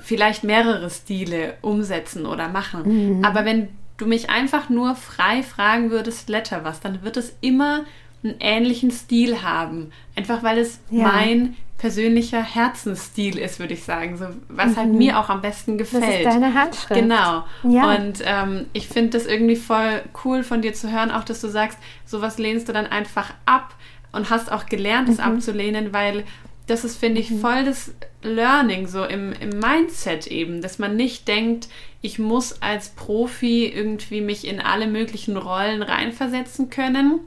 [0.00, 3.18] vielleicht mehrere Stile umsetzen oder machen.
[3.18, 3.24] Mhm.
[3.24, 3.68] Aber wenn
[3.98, 7.84] du mich einfach nur frei fragen würdest, Letter was, dann wird es immer
[8.22, 9.92] einen ähnlichen Stil haben.
[10.16, 11.04] Einfach weil es ja.
[11.04, 14.16] mein persönlicher Herzensstil ist, würde ich sagen.
[14.16, 14.76] So, was halt mhm.
[14.76, 16.04] halt mir auch am besten gefällt.
[16.04, 17.00] Das ist deine Handschrift.
[17.00, 17.44] Genau.
[17.64, 17.96] Ja.
[17.96, 21.48] Und ähm, ich finde das irgendwie voll cool von dir zu hören, auch dass du
[21.48, 23.74] sagst, sowas lehnst du dann einfach ab
[24.12, 25.24] und hast auch gelernt, es mhm.
[25.24, 26.22] abzulehnen, weil
[26.68, 27.40] das ist, finde ich, mhm.
[27.40, 27.92] voll das
[28.22, 31.68] Learning so im, im Mindset eben, dass man nicht denkt,
[32.00, 37.20] ich muss als Profi irgendwie mich in alle möglichen Rollen reinversetzen können.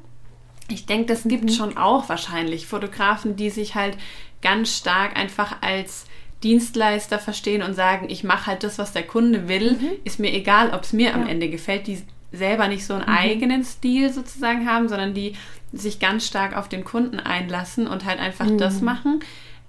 [0.68, 1.50] Ich denke, das gibt mhm.
[1.50, 3.98] schon auch wahrscheinlich Fotografen, die sich halt
[4.42, 6.06] ganz stark einfach als
[6.44, 9.92] Dienstleister verstehen und sagen, ich mache halt das, was der Kunde will, mhm.
[10.04, 11.16] ist mir egal, ob es mir ja.
[11.16, 13.18] am Ende gefällt, die selber nicht so einen mhm.
[13.18, 15.34] eigenen Stil sozusagen haben, sondern die
[15.74, 18.58] sich ganz stark auf den Kunden einlassen und halt einfach mhm.
[18.58, 19.22] das machen.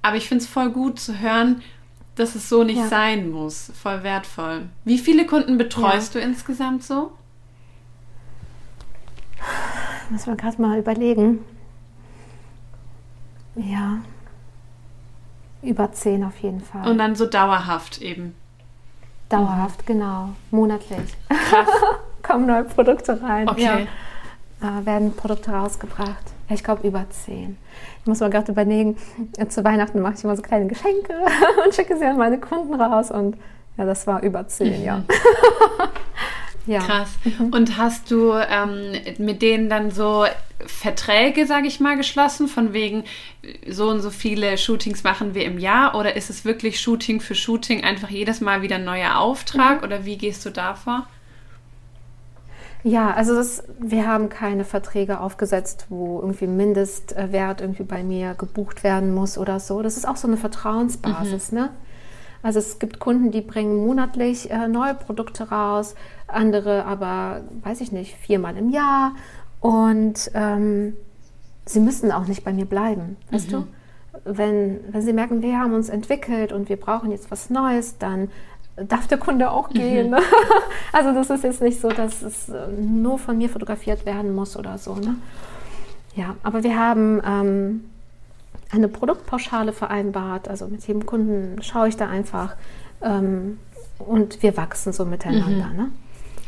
[0.03, 1.63] Aber ich finde es voll gut zu hören,
[2.15, 2.89] dass es so nicht ja.
[2.89, 3.73] sein muss.
[3.81, 4.69] Voll wertvoll.
[4.85, 6.21] Wie viele Kunden betreust ja.
[6.21, 7.13] du insgesamt so?
[10.11, 11.45] Muss man gerade mal überlegen.
[13.57, 13.99] Ja.
[15.63, 16.89] Über zehn auf jeden Fall.
[16.89, 18.35] Und dann so dauerhaft eben.
[19.29, 19.93] Dauerhaft, mhm.
[19.93, 20.29] genau.
[20.51, 21.17] Monatlich.
[22.23, 23.49] Kommen neue Produkte rein.
[23.49, 23.89] Okay.
[24.61, 24.79] Ja.
[24.81, 26.33] Äh, werden Produkte rausgebracht.
[26.49, 27.57] Ich glaube über zehn.
[28.01, 28.97] Ich muss mal gerade überlegen,
[29.49, 31.13] zu Weihnachten mache ich immer so kleine Geschenke
[31.65, 33.11] und schicke sie an meine Kunden raus.
[33.11, 33.37] Und
[33.77, 34.85] ja, das war über zehn, mhm.
[34.85, 35.03] ja.
[36.67, 36.81] ja.
[36.81, 37.11] Krass.
[37.25, 37.53] Mhm.
[37.53, 40.27] Und hast du ähm, mit denen dann so
[40.67, 43.05] Verträge, sage ich mal, geschlossen, von wegen
[43.69, 45.95] so und so viele Shootings machen wir im Jahr?
[45.95, 49.79] Oder ist es wirklich Shooting für Shooting einfach jedes Mal wieder ein neuer Auftrag?
[49.79, 49.85] Mhm.
[49.85, 51.07] Oder wie gehst du da vor?
[52.83, 58.85] Ja, also das, wir haben keine Verträge aufgesetzt, wo irgendwie Mindestwert irgendwie bei mir gebucht
[58.85, 59.83] werden muss oder so.
[59.83, 61.59] Das ist auch so eine Vertrauensbasis, mhm.
[61.59, 61.71] ne?
[62.43, 65.97] Also es gibt Kunden, die bringen monatlich äh, neue Produkte raus,
[66.29, 69.15] andere aber, weiß ich nicht, viermal im Jahr.
[69.61, 70.95] Und ähm,
[71.65, 73.53] sie müssen auch nicht bei mir bleiben, weißt mhm.
[73.53, 73.67] du?
[74.25, 78.31] Wenn, wenn sie merken, wir haben uns entwickelt und wir brauchen jetzt was Neues, dann
[78.77, 80.11] darf der Kunde auch gehen.
[80.11, 80.17] Mhm.
[80.93, 84.57] Also das ist jetzt nicht so, dass es äh, nur von mir fotografiert werden muss
[84.57, 84.95] oder so.
[84.95, 85.17] Ne?
[86.15, 87.85] Ja, aber wir haben ähm,
[88.71, 90.49] eine Produktpauschale vereinbart.
[90.49, 92.57] Also mit jedem Kunden schaue ich da einfach
[93.03, 93.59] ähm,
[93.99, 95.67] und wir wachsen so miteinander.
[95.67, 95.77] Mhm.
[95.77, 95.91] Ne?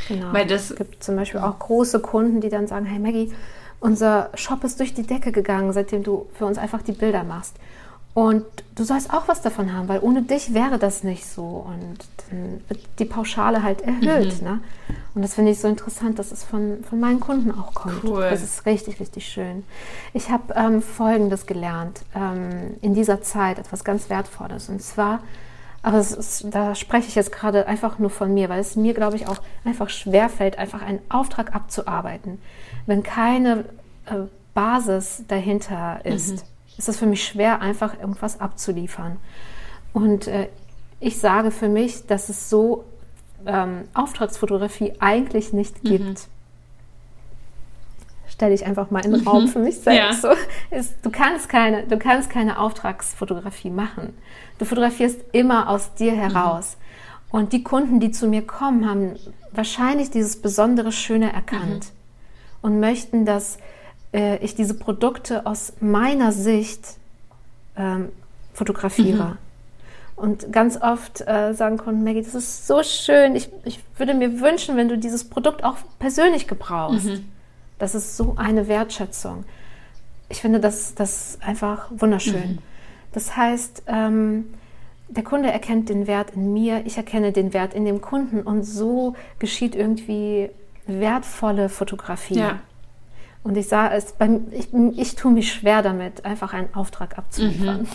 [0.07, 0.33] Genau.
[0.33, 3.33] Weil das es gibt zum Beispiel auch große Kunden, die dann sagen, hey Maggie,
[3.81, 7.57] unser Shop ist durch die Decke gegangen, seitdem du für uns einfach die Bilder machst.
[8.15, 8.45] Und
[8.75, 11.65] du sollst auch was davon haben, weil ohne dich wäre das nicht so.
[11.69, 11.99] Und
[12.31, 14.41] dann wird die Pauschale halt erhöht.
[14.41, 14.49] Mhm.
[14.49, 14.61] Ne?
[15.15, 18.03] Und das finde ich so interessant, dass es von, von meinen Kunden auch kommt.
[18.03, 18.29] Cool.
[18.29, 19.63] Das ist richtig, richtig schön.
[20.15, 24.69] Ich habe ähm, Folgendes gelernt ähm, in dieser Zeit, etwas ganz Wertvolles.
[24.69, 25.21] Und zwar,
[25.83, 29.17] aber ist, da spreche ich jetzt gerade einfach nur von mir, weil es mir, glaube
[29.17, 32.41] ich, auch einfach schwerfällt, einfach einen Auftrag abzuarbeiten,
[32.87, 33.65] wenn keine
[34.07, 36.31] äh, Basis dahinter ist.
[36.31, 36.49] Mhm
[36.79, 39.19] ist es für mich schwer, einfach irgendwas abzuliefern.
[39.93, 40.49] Und äh,
[41.01, 42.85] ich sage für mich, dass es so
[43.47, 45.89] ähm, Auftragsfotografie eigentlich nicht mhm.
[45.89, 46.09] gibt.
[46.09, 46.38] Mhm.
[48.39, 50.23] Stelle ich einfach mal in den Raum für mich selbst.
[50.23, 50.31] Ja.
[50.31, 54.15] So, ist, du, kannst keine, du kannst keine Auftragsfotografie machen.
[54.59, 56.19] Du fotografierst immer aus dir mhm.
[56.21, 56.77] heraus.
[56.77, 57.37] Mhm.
[57.37, 59.17] Und die Kunden, die zu mir kommen, haben
[59.51, 62.63] wahrscheinlich dieses besondere Schöne erkannt mhm.
[62.63, 63.59] und möchten, dass
[64.15, 66.97] äh, ich diese Produkte aus meiner Sicht
[67.77, 68.11] ähm,
[68.55, 69.25] fotografiere.
[69.25, 69.39] Mhm.
[70.15, 73.35] Und ganz oft äh, sagen Kunden, Maggie, das ist so schön.
[73.35, 77.07] Ich, ich würde mir wünschen, wenn du dieses Produkt auch persönlich gebrauchst.
[77.07, 77.25] Mhm.
[77.79, 79.45] Das ist so eine Wertschätzung.
[80.29, 82.53] Ich finde das, das einfach wunderschön.
[82.53, 82.59] Mhm.
[83.13, 84.47] Das heißt, ähm,
[85.09, 88.65] der Kunde erkennt den Wert in mir, ich erkenne den Wert in dem Kunden und
[88.65, 90.51] so geschieht irgendwie
[90.87, 92.39] wertvolle Fotografie.
[92.39, 92.61] Ja.
[93.43, 94.15] Und ich sah es,
[94.51, 97.83] ich, ich tue mich schwer damit, einfach einen Auftrag abzuliefern.
[97.83, 97.89] Mhm.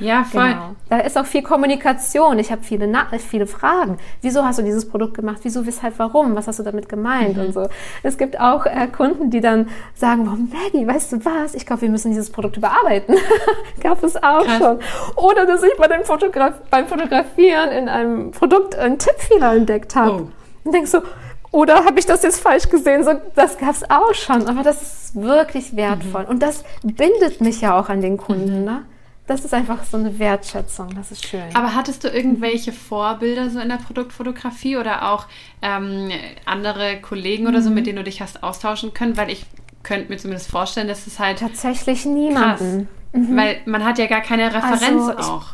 [0.00, 0.48] Ja, voll.
[0.48, 0.74] Genau.
[0.88, 2.38] Da ist auch viel Kommunikation.
[2.38, 2.88] Ich habe viele,
[3.18, 3.98] viele Fragen.
[4.22, 5.38] Wieso hast du dieses Produkt gemacht?
[5.42, 6.34] Wieso, weshalb, warum?
[6.34, 7.36] Was hast du damit gemeint?
[7.36, 7.42] Mhm.
[7.44, 7.68] Und so.
[8.02, 11.54] Es gibt auch äh, Kunden, die dann sagen, oh, Maggie, weißt du was?
[11.54, 13.16] Ich glaube, wir müssen dieses Produkt überarbeiten.
[13.80, 14.58] Gab es auch Krass.
[14.58, 14.78] schon.
[15.16, 20.10] Oder dass ich bei dem Fotograf beim Fotografieren in einem Produkt einen Tippfehler entdeckt habe.
[20.10, 20.28] Oh.
[20.64, 21.02] Und denkst so,
[21.50, 23.04] oder habe ich das jetzt falsch gesehen?
[23.04, 26.24] So, das gab es auch schon, aber das ist wirklich wertvoll.
[26.24, 26.28] Mhm.
[26.28, 28.60] Und das bindet mich ja auch an den Kunden.
[28.60, 28.64] Mhm.
[28.64, 28.82] Ne?
[29.28, 31.54] Das ist einfach so eine Wertschätzung, das ist schön.
[31.54, 35.26] Aber hattest du irgendwelche Vorbilder so in der Produktfotografie oder auch
[35.60, 36.10] ähm,
[36.46, 37.74] andere Kollegen oder so, mhm.
[37.74, 39.18] mit denen du dich hast austauschen können?
[39.18, 39.44] Weil ich
[39.82, 41.40] könnte mir zumindest vorstellen, dass es halt.
[41.40, 42.88] Tatsächlich niemanden.
[43.12, 43.36] Mhm.
[43.36, 45.46] Weil man hat ja gar keine Referenz also, auch.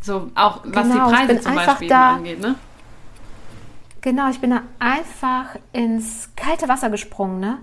[0.00, 2.54] So, auch was genau, die Preise zum Beispiel da, angeht, ne?
[4.00, 7.58] Genau, ich bin da einfach ins kalte Wasser gesprungen, ne?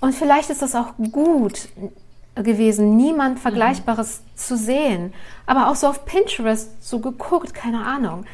[0.00, 1.68] Und vielleicht ist das auch gut
[2.42, 4.36] gewesen, niemand Vergleichbares mhm.
[4.36, 5.12] zu sehen.
[5.46, 8.24] Aber auch so auf Pinterest so geguckt, keine Ahnung.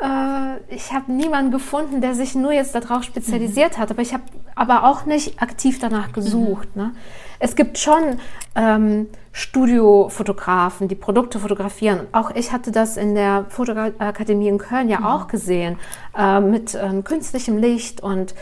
[0.00, 3.82] Äh, ich habe niemanden gefunden, der sich nur jetzt darauf spezialisiert mhm.
[3.82, 4.24] hat, aber ich habe
[4.54, 6.74] aber auch nicht aktiv danach gesucht.
[6.74, 6.82] Mhm.
[6.82, 6.94] Ne?
[7.38, 8.18] Es gibt schon
[8.54, 12.06] ähm, Studiofotografen, die Produkte fotografieren.
[12.12, 15.06] Auch ich hatte das in der Fotoakademie in Köln ja mhm.
[15.06, 15.78] auch gesehen,
[16.16, 18.34] äh, mit ähm, künstlichem Licht und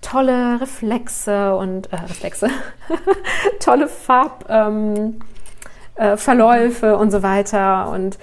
[0.00, 2.48] tolle Reflexe und äh, Reflexe,
[3.60, 7.90] tolle Farbverläufe ähm, äh, und so weiter.
[7.90, 8.18] Und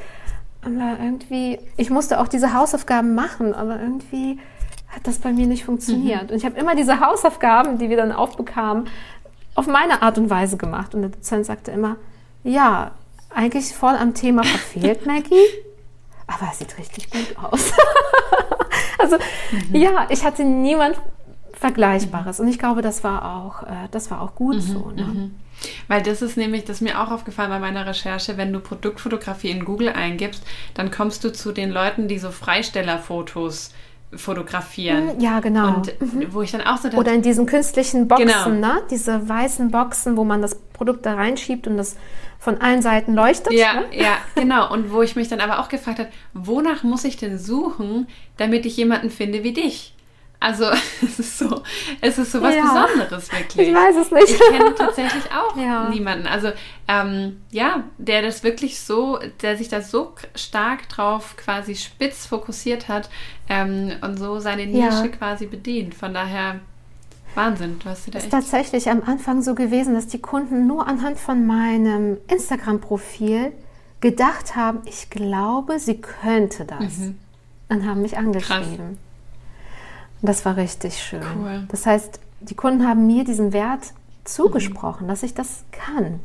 [0.66, 4.40] aber irgendwie, ich musste auch diese Hausaufgaben machen, aber irgendwie
[4.90, 6.24] hat das bei mir nicht funktioniert.
[6.24, 6.30] Mhm.
[6.30, 8.88] Und ich habe immer diese Hausaufgaben, die wir dann aufbekamen,
[9.54, 10.96] auf meine Art und Weise gemacht.
[10.96, 11.98] Und der Dozent sagte immer,
[12.44, 12.92] ja,
[13.34, 15.36] eigentlich voll am Thema verfehlt, Maggie.
[16.28, 17.72] Aber es sieht richtig gut aus.
[18.98, 19.18] also
[19.52, 19.76] mhm.
[19.76, 21.00] ja, ich hatte niemand
[21.60, 22.40] Vergleichbares.
[22.40, 24.62] Und ich glaube, das war auch, äh, das war auch gut mhm.
[24.62, 24.92] so.
[24.96, 25.04] Ne?
[25.04, 25.36] Mhm.
[25.88, 29.50] Weil das ist nämlich, das ist mir auch aufgefallen bei meiner Recherche, wenn du Produktfotografie
[29.50, 30.44] in Google eingibst,
[30.74, 33.72] dann kommst du zu den Leuten, die so Freistellerfotos
[34.14, 35.12] fotografieren.
[35.12, 35.76] Hm, ja, genau.
[35.76, 36.34] Und mhm.
[36.34, 38.50] wo ich dann auch so dachte, Oder in diesen künstlichen Boxen, genau.
[38.50, 38.82] ne?
[38.90, 41.96] Diese weißen Boxen, wo man das Produkt da reinschiebt und das
[42.40, 43.54] von allen Seiten leuchtet.
[43.54, 43.86] Ja, ne?
[43.92, 44.72] ja, genau.
[44.72, 48.66] Und wo ich mich dann aber auch gefragt habe, wonach muss ich denn suchen, damit
[48.66, 49.95] ich jemanden finde wie dich?
[50.40, 50.66] Also
[51.02, 51.64] es ist so,
[52.02, 53.70] es ist so was ja, Besonderes wirklich.
[53.70, 54.30] Ich weiß es nicht.
[54.30, 55.90] Ich kenne tatsächlich auch ja.
[55.90, 56.28] niemanden.
[56.28, 56.52] Also
[56.88, 62.88] ähm, ja, der das wirklich so, der sich da so stark drauf quasi spitz fokussiert
[62.88, 63.10] hat
[63.50, 65.08] ähm, und so seine Nische ja.
[65.08, 65.96] quasi bedient.
[65.96, 66.60] Von daher
[67.36, 70.88] Wahnsinn, du hast dir da ist tatsächlich am Anfang so gewesen, dass die Kunden nur
[70.88, 73.52] anhand von meinem Instagram-Profil
[74.00, 77.00] gedacht haben, ich glaube, sie könnte das.
[77.00, 77.18] Mhm.
[77.68, 78.78] Dann haben mich angeschrieben.
[78.78, 79.05] Krass.
[80.22, 81.22] Das war richtig schön.
[81.38, 81.66] Cool.
[81.70, 83.94] Das heißt, die Kunden haben mir diesen Wert
[84.24, 85.10] zugesprochen, mhm.
[85.10, 86.20] dass ich das kann.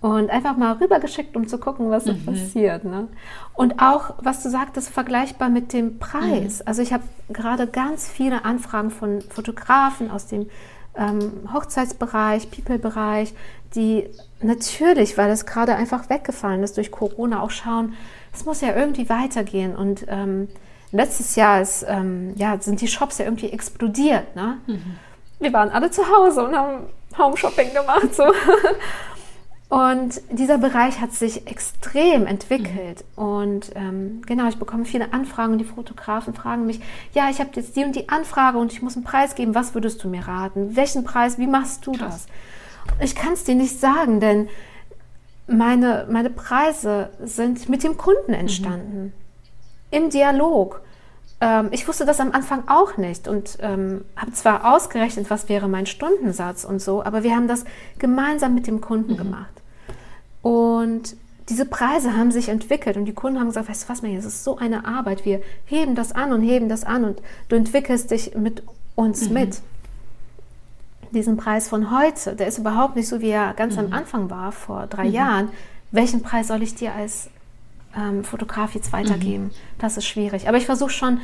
[0.00, 2.24] Und einfach mal rübergeschickt, um zu gucken, was so mhm.
[2.24, 2.84] passiert.
[2.84, 3.08] Ne?
[3.52, 6.60] Und auch, was du sagtest, vergleichbar mit dem Preis.
[6.60, 6.64] Mhm.
[6.66, 10.48] Also ich habe gerade ganz viele Anfragen von Fotografen aus dem
[10.96, 13.34] ähm, Hochzeitsbereich, People-Bereich,
[13.74, 14.06] die
[14.40, 17.94] natürlich, weil es gerade einfach weggefallen ist durch Corona, auch schauen,
[18.32, 19.76] es muss ja irgendwie weitergehen.
[19.76, 20.48] Und ähm,
[20.92, 24.34] letztes Jahr ist, ähm, ja, sind die Shops ja irgendwie explodiert.
[24.34, 24.58] Ne?
[24.66, 24.96] Mhm.
[25.38, 26.86] Wir waren alle zu Hause und haben
[27.16, 28.14] Home Shopping gemacht.
[28.14, 28.24] So.
[29.70, 33.04] Und dieser Bereich hat sich extrem entwickelt.
[33.16, 33.22] Mhm.
[33.22, 36.80] Und ähm, genau, ich bekomme viele Anfragen und die Fotografen fragen mich,
[37.14, 39.54] ja, ich habe jetzt die und die Anfrage und ich muss einen Preis geben.
[39.54, 40.74] Was würdest du mir raten?
[40.74, 41.38] Welchen Preis?
[41.38, 42.26] Wie machst du Krass.
[42.26, 43.04] das?
[43.04, 44.48] Ich kann es dir nicht sagen, denn
[45.46, 49.04] meine, meine Preise sind mit dem Kunden entstanden.
[49.04, 49.19] Mhm
[49.90, 50.82] im Dialog.
[51.40, 55.68] Ähm, ich wusste das am Anfang auch nicht und ähm, habe zwar ausgerechnet, was wäre
[55.68, 57.64] mein Stundensatz und so, aber wir haben das
[57.98, 59.18] gemeinsam mit dem Kunden mhm.
[59.18, 59.52] gemacht.
[60.42, 61.16] Und
[61.48, 64.24] diese Preise haben sich entwickelt und die Kunden haben gesagt, weißt du was, mir, es
[64.24, 68.10] ist so eine Arbeit, wir heben das an und heben das an und du entwickelst
[68.10, 68.62] dich mit
[68.94, 69.34] uns mhm.
[69.34, 69.60] mit.
[71.12, 73.80] Diesen Preis von heute, der ist überhaupt nicht so, wie er ganz mhm.
[73.80, 75.12] am Anfang war, vor drei mhm.
[75.12, 75.48] Jahren.
[75.90, 77.30] Welchen Preis soll ich dir als
[77.96, 79.44] ähm, Fotograf jetzt weitergeben.
[79.44, 79.50] Mhm.
[79.78, 80.48] Das ist schwierig.
[80.48, 81.20] Aber ich versuche schon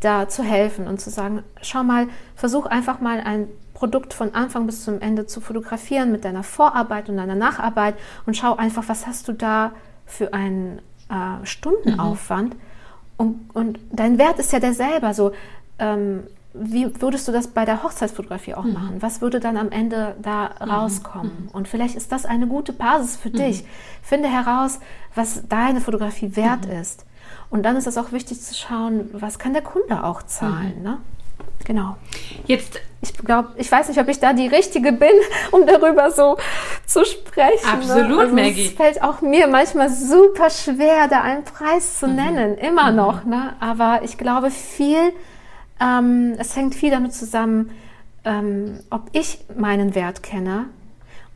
[0.00, 4.66] da zu helfen und zu sagen, schau mal, versuch einfach mal ein Produkt von Anfang
[4.66, 7.94] bis zum Ende zu fotografieren mit deiner Vorarbeit und deiner Nacharbeit
[8.26, 9.72] und schau einfach, was hast du da
[10.06, 12.54] für einen äh, Stundenaufwand.
[12.54, 12.60] Mhm.
[13.16, 15.12] Und, und, dein Wert ist ja derselbe.
[15.12, 15.32] So,
[15.78, 18.72] ähm, wie würdest du das bei der Hochzeitsfotografie auch mhm.
[18.72, 18.96] machen?
[19.00, 20.70] Was würde dann am Ende da mhm.
[20.70, 21.32] rauskommen?
[21.44, 21.48] Mhm.
[21.52, 23.34] Und vielleicht ist das eine gute Basis für mhm.
[23.34, 23.64] dich.
[24.02, 24.80] Finde heraus,
[25.14, 26.72] was deine Fotografie wert mhm.
[26.80, 27.06] ist.
[27.50, 30.82] Und dann ist es auch wichtig zu schauen, was kann der Kunde auch zahlen.
[30.82, 30.98] Ne?
[31.64, 31.96] Genau.
[32.46, 35.12] Jetzt, ich glaube, ich weiß nicht, ob ich da die richtige bin,
[35.52, 36.36] um darüber so
[36.86, 37.66] zu sprechen.
[37.66, 37.72] Ne?
[37.72, 38.18] Absolut, ne?
[38.18, 38.66] also Maggie.
[38.66, 43.24] Es fällt auch mir manchmal super schwer, da einen Preis zu nennen, immer noch.
[43.24, 43.54] Ne?
[43.60, 45.12] Aber ich glaube, viel
[45.80, 47.70] ähm, es hängt viel damit zusammen,
[48.24, 50.66] ähm, ob ich meinen Wert kenne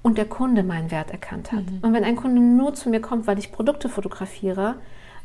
[0.02, 1.64] und der Kunde meinen Wert erkannt hat.
[1.64, 1.78] Mhm.
[1.80, 4.76] Und wenn ein Kunde nur zu mir kommt, weil ich Produkte fotografiere,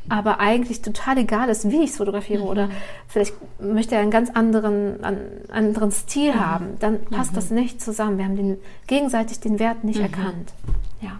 [0.07, 2.47] aber eigentlich total egal ist, wie ich es fotografiere mhm.
[2.47, 2.69] oder
[3.07, 6.39] vielleicht möchte er einen ganz anderen, einen anderen Stil mhm.
[6.39, 7.35] haben, dann passt mhm.
[7.35, 8.17] das nicht zusammen.
[8.17, 8.57] Wir haben den,
[8.87, 10.05] gegenseitig den Wert nicht mhm.
[10.05, 10.53] erkannt.
[11.01, 11.19] Ja.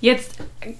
[0.00, 0.36] Jetzt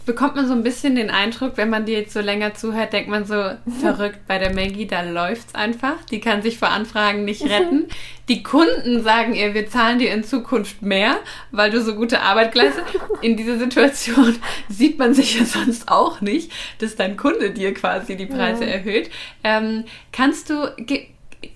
[0.07, 3.11] bekommt man so ein bisschen den Eindruck, wenn man dir jetzt so länger zuhört, denkt
[3.11, 3.35] man so,
[3.81, 5.97] verrückt bei der Maggie, da läuft's einfach.
[6.11, 7.87] Die kann sich vor Anfragen nicht retten.
[8.29, 11.19] Die Kunden sagen ihr, wir zahlen dir in Zukunft mehr,
[11.51, 12.87] weil du so gute Arbeit leistest.
[13.21, 14.37] In dieser Situation
[14.69, 18.73] sieht man sich ja sonst auch nicht, dass dein Kunde dir quasi die Preise ja.
[18.73, 19.11] erhöht.
[19.43, 20.71] Ähm, kannst du,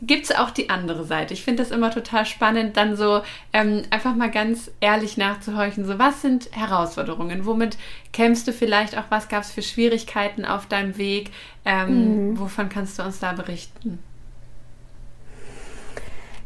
[0.00, 1.34] gibt es auch die andere Seite.
[1.34, 3.22] Ich finde das immer total spannend, dann so
[3.52, 5.84] ähm, einfach mal ganz ehrlich nachzuhorchen.
[5.84, 7.44] So, was sind Herausforderungen?
[7.44, 7.76] Womit
[8.12, 9.04] kämpfst du vielleicht auch?
[9.10, 11.30] Was gab es für Schwierigkeiten auf deinem Weg?
[11.64, 12.38] Ähm, mhm.
[12.38, 13.98] Wovon kannst du uns da berichten?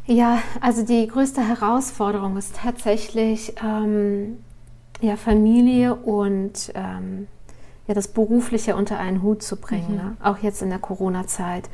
[0.07, 4.39] Ja, also die größte Herausforderung ist tatsächlich ähm,
[5.01, 7.27] ja, Familie und ähm,
[7.89, 9.97] ja, das Berufliche unter einen Hut zu bringen, mhm.
[9.97, 10.17] ne?
[10.23, 11.69] auch jetzt in der Corona-Zeit.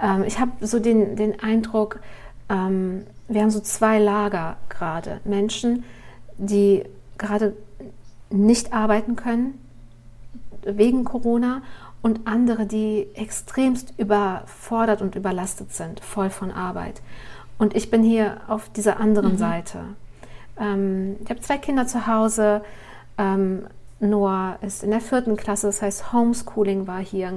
[0.00, 2.00] Ähm, ich habe so den, den Eindruck,
[2.48, 5.20] ähm, wir haben so zwei Lager gerade.
[5.24, 5.84] Menschen,
[6.38, 6.84] die
[7.18, 7.56] gerade
[8.30, 9.60] nicht arbeiten können
[10.64, 11.62] wegen Corona
[12.02, 17.02] und andere, die extremst überfordert und überlastet sind, voll von Arbeit.
[17.58, 19.38] Und ich bin hier auf dieser anderen mhm.
[19.38, 19.78] Seite.
[20.58, 22.62] Ähm, ich habe zwei Kinder zu Hause.
[23.18, 23.66] Ähm,
[23.98, 27.32] Noah ist in der vierten Klasse, das heißt Homeschooling war hier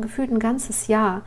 [0.00, 1.22] gefühlt ein ganzes Jahr.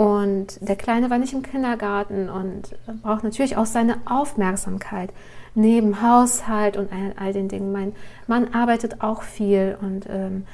[0.00, 5.10] Und der Kleine war nicht im Kindergarten und braucht natürlich auch seine Aufmerksamkeit
[5.54, 6.88] neben Haushalt und
[7.18, 7.70] all, den Dingen.
[7.70, 7.92] Mein
[8.26, 10.46] Mann arbeitet auch viel und ähm,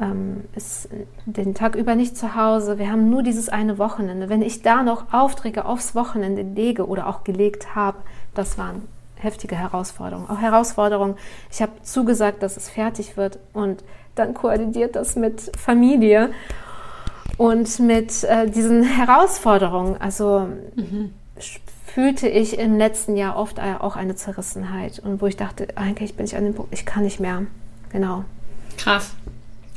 [0.00, 0.88] ähm, ist
[1.26, 2.80] den Tag über nicht zu Hause.
[2.80, 4.28] Wir haben nur dieses eine Wochenende.
[4.28, 7.98] Wenn ich da noch Aufträge aufs Wochenende lege oder auch gelegt habe,
[8.34, 10.28] das waren heftige Herausforderungen.
[10.28, 11.14] Auch Herausforderungen.
[11.52, 13.84] Ich habe zugesagt, dass es fertig wird und
[14.16, 16.30] dann koordiniert das mit Familie
[17.38, 21.12] und mit äh, diesen Herausforderungen, also mhm.
[21.86, 26.26] fühlte ich im letzten Jahr oft auch eine Zerrissenheit und wo ich dachte, eigentlich bin
[26.26, 27.42] ich an dem Punkt, ich kann nicht mehr.
[27.90, 28.24] Genau.
[28.78, 29.12] Krass.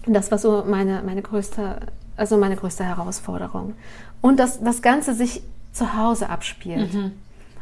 [0.05, 1.79] Und das war so meine, meine größte,
[2.15, 3.73] also meine größte Herausforderung.
[4.21, 5.41] Und dass das Ganze sich
[5.71, 6.93] zu Hause abspielt.
[6.93, 7.11] Mhm.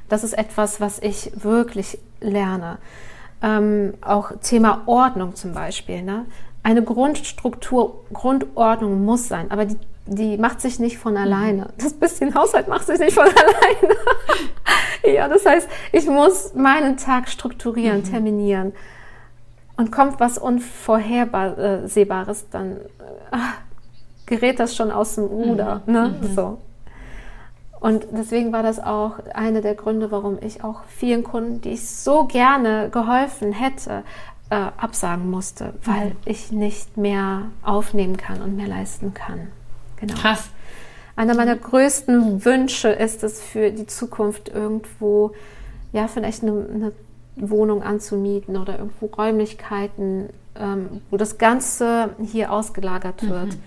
[0.10, 2.78] Das ist etwas, was ich wirklich lerne.
[3.42, 6.02] Ähm, auch Thema Ordnung zum Beispiel.
[6.02, 6.26] Ne?
[6.64, 11.68] Eine Grundstruktur, Grundordnung muss sein, aber die, die macht sich nicht von alleine.
[11.78, 13.96] Das bisschen Haushalt macht sich nicht von alleine.
[15.16, 18.06] ja, das heißt, ich muss meinen Tag strukturieren, mhm.
[18.06, 18.74] terminieren.
[19.76, 22.78] Und kommt was Unvorhersehbares, dann
[23.32, 23.56] ach,
[24.26, 25.82] gerät das schon aus dem Ruder.
[25.86, 25.94] Mhm.
[25.94, 26.16] Ne?
[26.22, 26.36] Mhm.
[26.36, 26.58] So.
[27.80, 31.90] Und deswegen war das auch einer der Gründe, warum ich auch vielen Kunden, die ich
[31.90, 34.04] so gerne geholfen hätte,
[34.50, 36.16] äh, absagen musste, weil mhm.
[36.26, 39.48] ich nicht mehr aufnehmen kann und mehr leisten kann.
[39.98, 40.16] Genau.
[40.16, 40.50] Krass.
[41.16, 45.32] Einer meiner größten Wünsche ist es für die Zukunft irgendwo,
[45.92, 46.92] ja, vielleicht eine, eine
[47.36, 53.30] Wohnung anzumieten oder irgendwo Räumlichkeiten, ähm, wo das Ganze hier ausgelagert mhm.
[53.30, 53.58] wird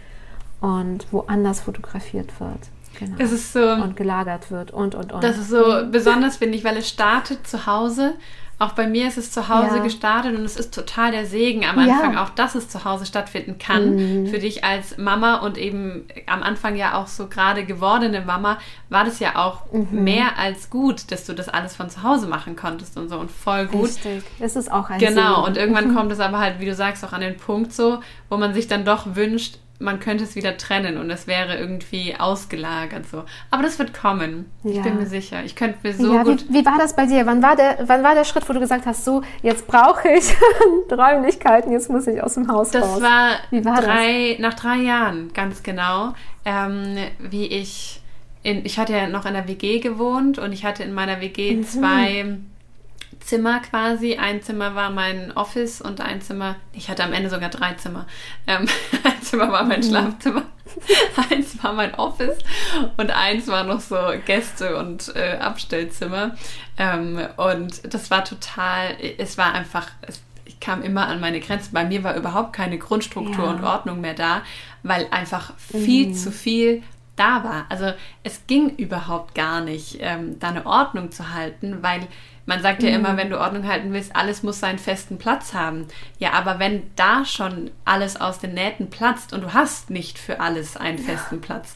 [0.60, 0.68] mhm.
[0.68, 2.58] und woanders fotografiert wird.
[2.98, 3.16] Genau.
[3.18, 3.60] Das ist so.
[3.60, 5.22] Und gelagert wird und, und, und.
[5.22, 5.90] Das ist so mhm.
[5.90, 8.14] besonders, finde ich, weil es startet zu Hause
[8.58, 9.82] auch bei mir ist es zu Hause ja.
[9.82, 12.24] gestartet und es ist total der Segen am Anfang, ja.
[12.24, 13.96] auch dass es zu Hause stattfinden kann.
[13.96, 14.26] Mhm.
[14.28, 19.04] Für dich als Mama und eben am Anfang ja auch so gerade gewordene Mama, war
[19.04, 20.04] das ja auch mhm.
[20.04, 23.30] mehr als gut, dass du das alles von zu Hause machen konntest und so und
[23.30, 23.90] voll gut.
[23.90, 25.46] Richtig, es ist auch ein Genau, Segen.
[25.48, 25.94] und irgendwann mhm.
[25.94, 28.00] kommt es aber halt, wie du sagst, auch an den Punkt so,
[28.30, 32.14] wo man sich dann doch wünscht, man könnte es wieder trennen und es wäre irgendwie
[32.18, 33.24] ausgelagert so.
[33.50, 34.50] Aber das wird kommen.
[34.62, 34.72] Ja.
[34.72, 35.44] Ich bin mir sicher.
[35.44, 36.46] Ich könnte mir so ja, gut.
[36.48, 37.26] Wie, wie, war das bei dir?
[37.26, 40.34] Wann war der, wann war der Schritt, wo du gesagt hast, so jetzt brauche ich
[40.90, 43.02] Räumlichkeiten, jetzt muss ich aus dem Haus das raus?
[43.02, 44.40] War wie war drei, das?
[44.40, 46.14] Nach drei Jahren, ganz genau,
[46.44, 48.00] ähm, wie ich
[48.42, 51.56] in, ich hatte ja noch in der WG gewohnt und ich hatte in meiner WG
[51.56, 51.64] mhm.
[51.64, 52.38] zwei
[53.26, 54.16] Zimmer quasi.
[54.16, 58.06] Ein Zimmer war mein Office und ein Zimmer, ich hatte am Ende sogar drei Zimmer.
[58.46, 58.68] Ähm,
[59.04, 59.84] ein Zimmer war mein mhm.
[59.84, 60.42] Schlafzimmer,
[61.30, 62.38] eins war mein Office
[62.96, 66.36] und eins war noch so Gäste- und äh, Abstellzimmer.
[66.78, 71.74] Ähm, und das war total, es war einfach, es, ich kam immer an meine Grenzen.
[71.74, 73.50] Bei mir war überhaupt keine Grundstruktur ja.
[73.50, 74.42] und Ordnung mehr da,
[74.84, 76.14] weil einfach viel mhm.
[76.14, 76.84] zu viel
[77.16, 77.66] da war.
[77.68, 77.92] Also
[78.22, 82.06] es ging überhaupt gar nicht, ähm, da eine Ordnung zu halten, weil
[82.46, 82.96] man sagt ja mhm.
[82.96, 85.86] immer, wenn du Ordnung halten willst, alles muss seinen festen Platz haben.
[86.18, 90.40] Ja, aber wenn da schon alles aus den Nähten platzt und du hast nicht für
[90.40, 91.40] alles einen festen ja.
[91.40, 91.74] Platz,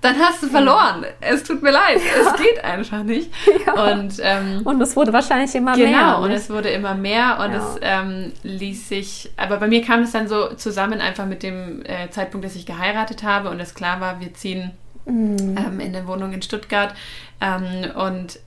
[0.00, 1.04] dann hast du verloren.
[1.20, 3.30] Es tut mir leid, es geht einfach nicht.
[3.66, 3.92] Ja.
[3.92, 6.18] Und, ähm, Und es wurde wahrscheinlich immer genau, mehr.
[6.20, 6.38] und nicht?
[6.40, 7.58] es wurde immer mehr und Ja.
[7.58, 11.84] es ähm, ließ sich, aber bei mir kam es dann so zusammen einfach mit dem
[11.84, 14.70] äh, Zeitpunkt, dass ich geheiratet habe und es klar war, wir ziehen
[15.06, 15.56] Mhm.
[15.58, 16.94] ähm, in eine Wohnung in Stuttgart
[17.40, 18.38] ähm, und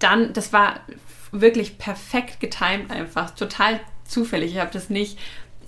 [0.00, 0.80] dann, das war
[1.32, 4.52] wirklich perfekt getimt einfach, total zufällig.
[4.54, 5.18] Ich habe das nicht,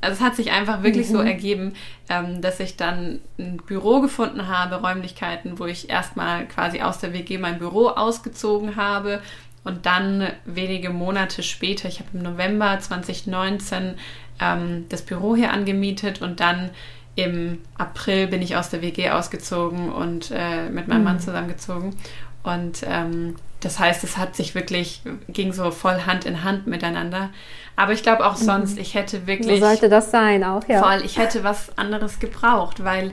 [0.02, 1.12] also es hat sich einfach wirklich Mhm.
[1.12, 1.72] so ergeben,
[2.10, 7.12] ähm, dass ich dann ein Büro gefunden habe, Räumlichkeiten, wo ich erstmal quasi aus der
[7.14, 9.22] WG mein Büro ausgezogen habe
[9.64, 13.94] und dann wenige Monate später, ich habe im November 2019
[14.40, 16.70] ähm, das Büro hier angemietet und dann
[17.14, 21.94] im April bin ich aus der WG ausgezogen und äh, mit meinem Mann zusammengezogen.
[22.42, 27.30] Und ähm, das heißt, es hat sich wirklich, ging so voll Hand in Hand miteinander.
[27.76, 30.82] Aber ich glaube auch sonst, ich hätte So wirklich sollte das sein auch, ja.
[30.82, 33.12] voll, ich hätte was anderes gebraucht, weil,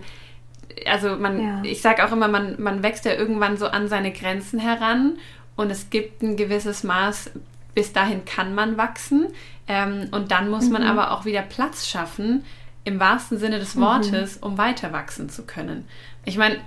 [0.85, 1.61] also man, Ja.
[1.63, 5.17] ich sage auch immer, man, man wächst ja irgendwann so an seine Grenzen heran
[5.55, 7.31] und es gibt ein gewisses Maß,
[7.75, 9.27] bis dahin kann man wachsen
[9.67, 10.73] ähm, und dann muss Mhm.
[10.73, 12.43] man aber auch wieder Platz schaffen,
[12.83, 15.87] im wahrsten Sinne des Wortes, um weiter wachsen zu können.
[16.25, 16.57] Ich meine,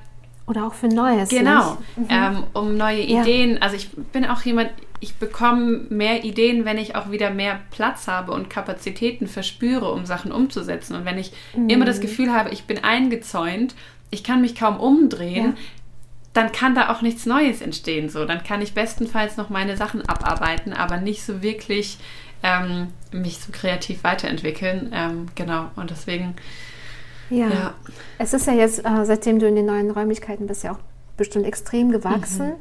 [0.46, 1.28] Oder auch für Neues.
[1.28, 2.10] Genau, nicht?
[2.10, 3.22] ähm, um neue Ja.
[3.22, 3.62] Ideen.
[3.62, 4.70] Also ich bin auch jemand,
[5.00, 10.04] ich bekomme mehr Ideen, wenn ich auch wieder mehr Platz habe und Kapazitäten verspüre, um
[10.06, 10.94] Sachen umzusetzen.
[10.96, 11.86] Und wenn ich immer Mhm.
[11.86, 13.74] das Gefühl habe, ich bin eingezäunt,
[14.10, 15.52] ich kann mich kaum umdrehen, Ja.
[16.34, 18.08] dann kann da auch nichts Neues entstehen.
[18.08, 21.98] So, dann kann ich bestenfalls noch meine Sachen abarbeiten, aber nicht so wirklich
[22.44, 24.90] ähm, mich so kreativ weiterentwickeln.
[24.92, 25.70] Ähm, genau.
[25.76, 26.34] Und deswegen,
[27.32, 27.48] Ja.
[27.48, 27.74] ja.
[28.18, 30.78] Es ist ja jetzt, äh, seitdem du in den neuen Räumlichkeiten bist, ja auch
[31.16, 32.48] bestimmt extrem gewachsen.
[32.48, 32.54] Mhm.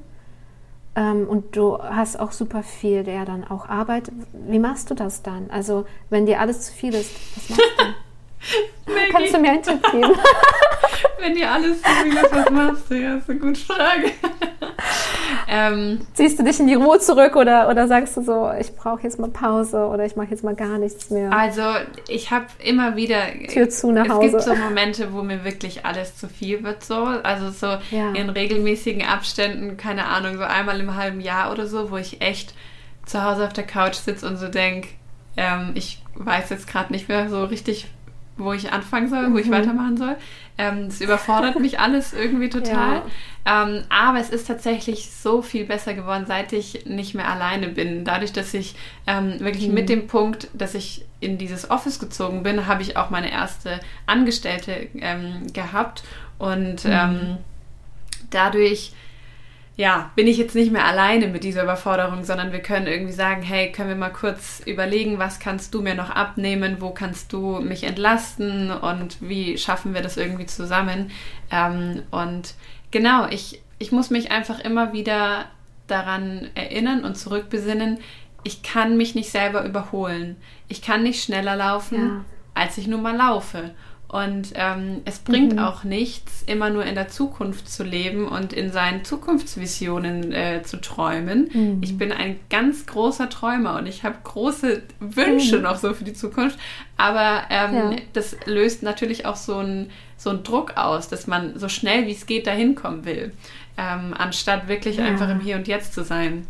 [0.93, 4.11] Ähm, und du hast auch super viel, der dann auch Arbeit.
[4.33, 5.49] Wie machst du das dann?
[5.49, 8.91] Also, wenn dir alles zu viel ist, was machst du?
[9.11, 10.13] Kannst du mir einen Tipp geben?
[11.19, 12.95] Wenn dir alles zu viel ist, was machst du?
[12.95, 14.11] Ja, ist eine gute Frage.
[15.53, 19.03] Ähm, Ziehst du dich in die Ruhe zurück oder, oder sagst du so, ich brauche
[19.03, 21.31] jetzt mal Pause oder ich mache jetzt mal gar nichts mehr?
[21.31, 21.61] also,
[22.07, 23.17] ich habe immer wieder.
[23.49, 24.29] Tür zu nach es Hause.
[24.29, 26.95] gibt so Momente, wo mir wirklich alles zu viel wird, so.
[27.23, 28.13] Also, so Ja.
[28.13, 32.53] in regelmäßigen Abständen, keine Ahnung, so einmal im halben Jahr oder so, wo ich echt
[33.05, 34.87] zu Hause auf der Couch sitze und so denke,
[35.35, 37.87] ähm, ich weiß jetzt gerade nicht mehr so richtig,
[38.37, 39.51] wo ich anfangen soll, wo ich Mhm.
[39.51, 40.15] weitermachen soll.
[40.57, 43.01] Ähm, Es überfordert mich alles irgendwie total.
[43.45, 48.05] Ähm, aber es ist tatsächlich so viel besser geworden, seit ich nicht mehr alleine bin.
[48.05, 48.75] Dadurch, dass ich
[49.07, 49.73] ähm, wirklich Mhm.
[49.73, 53.79] mit dem Punkt, dass ich in dieses Office gezogen bin, habe ich auch meine erste
[54.05, 56.03] Angestellte ähm, gehabt.
[56.37, 56.91] Und Mhm.
[56.91, 57.37] ähm,
[58.29, 58.93] dadurch
[59.77, 63.41] ja, bin ich jetzt nicht mehr alleine mit dieser Überforderung, sondern wir können irgendwie sagen,
[63.41, 67.59] hey, können wir mal kurz überlegen, was kannst du mir noch abnehmen, wo kannst du
[67.61, 71.09] mich entlasten und wie schaffen wir das irgendwie zusammen.
[71.51, 72.53] Ähm, und
[72.91, 75.45] genau, ich, ich muss mich einfach immer wieder
[75.87, 77.99] daran erinnern und zurückbesinnen,
[78.43, 80.35] ich kann mich nicht selber überholen.
[80.67, 82.25] Ich kann nicht schneller laufen, Ja.
[82.53, 83.71] als ich nun mal laufe.
[84.11, 88.69] Und ähm, es bringt auch nichts, immer nur in der Zukunft zu leben und in
[88.69, 91.79] seinen Zukunftsvisionen äh, zu träumen.
[91.81, 96.11] Ich bin ein ganz großer Träumer und ich habe große Wünsche noch so für die
[96.13, 96.59] Zukunft.
[96.97, 97.91] Aber ähm, Ja.
[98.11, 102.11] das löst natürlich auch so einen so einen Druck aus, dass man so schnell wie
[102.11, 103.31] es geht dahin kommen will,
[103.77, 105.05] ähm, anstatt wirklich Ja.
[105.05, 106.45] einfach im Hier und Jetzt zu sein.